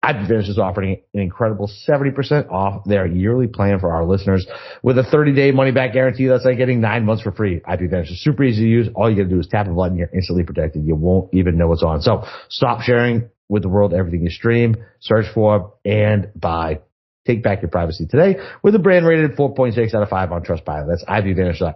[0.05, 4.47] IPVanish is offering an incredible 70% off their yearly plan for our listeners
[4.81, 6.27] with a 30 day money back guarantee.
[6.27, 7.59] That's like getting nine months for free.
[7.59, 8.89] IPVanish is super easy to use.
[8.95, 9.97] All you gotta do is tap a button.
[9.97, 10.85] You're instantly protected.
[10.85, 12.01] You won't even know what's on.
[12.01, 16.79] So stop sharing with the world everything you stream, search for, and buy.
[17.27, 20.87] Take back your privacy today with a brand rated 4.6 out of 5 on Trustpilot.
[20.87, 21.75] That's IPVanish.com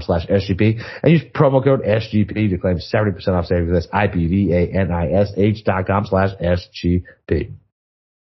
[0.02, 3.72] slash SGP and use promo code SGP to claim 70% off savings.
[3.72, 7.52] That's IPVANISH dot com slash SGP.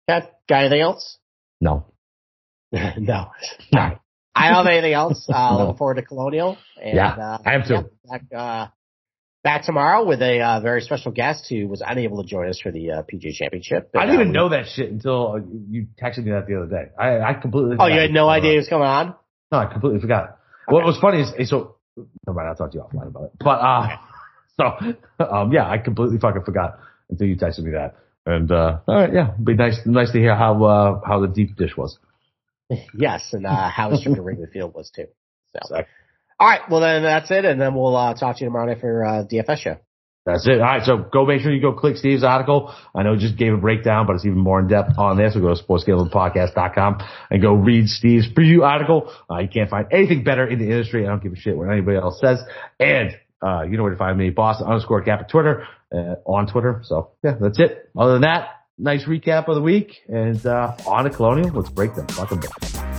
[0.09, 1.17] Got, got anything else?
[1.61, 1.85] No.
[2.71, 3.27] no.
[3.73, 3.99] No.
[4.37, 5.25] I don't have anything else.
[5.29, 5.57] Uh, No.
[5.59, 6.57] Looking forward to Colonial.
[6.81, 7.75] And, Yeah, uh, I am too.
[7.75, 8.67] yeah, back, uh,
[9.45, 12.71] back tomorrow with a uh, very special guest who was unable to join us for
[12.71, 13.91] the uh, PGA Championship.
[13.95, 15.39] I didn't uh, even we- know that shit until uh,
[15.69, 16.91] you texted me that the other day.
[16.99, 19.15] I, I completely Oh, you had no idea was coming on?
[19.51, 20.39] No, I completely forgot.
[20.67, 23.31] What was funny is, so, never mind, I'll talk to you offline about it.
[23.39, 23.87] But, uh,
[25.19, 26.79] so, um, yeah, I completely fucking forgot
[27.11, 27.95] until you texted me that.
[28.25, 31.27] And, uh, all right, yeah, it'd be nice, nice to hear how, uh, how the
[31.27, 31.97] deep dish was.
[32.97, 35.05] Yes, and uh, how to Wrigley Field was too.
[35.53, 35.93] So, Exactly.
[36.39, 38.79] All right, well then that's it, and then we'll uh, talk to you tomorrow night
[38.81, 39.77] for uh, DFS show.
[40.25, 40.53] That's it.
[40.53, 40.83] All right.
[40.83, 42.73] So go make sure you go click Steve's article.
[42.95, 45.29] I know just gave a breakdown, but it's even more in depth on there.
[45.29, 46.97] So go to sportsgamblingpodcast.com
[47.29, 49.13] and go read Steve's preview article.
[49.29, 51.05] Uh, you can't find anything better in the industry.
[51.05, 52.39] I don't give a shit what anybody else says.
[52.79, 53.15] And,
[53.45, 56.81] uh, you know where to find me, Boston underscore cap at Twitter, uh, on Twitter.
[56.85, 57.89] So yeah, that's it.
[57.95, 61.51] Other than that, nice recap of the week and, uh, on to Colonial.
[61.51, 62.07] Let's break them.
[62.07, 62.94] Fucking break.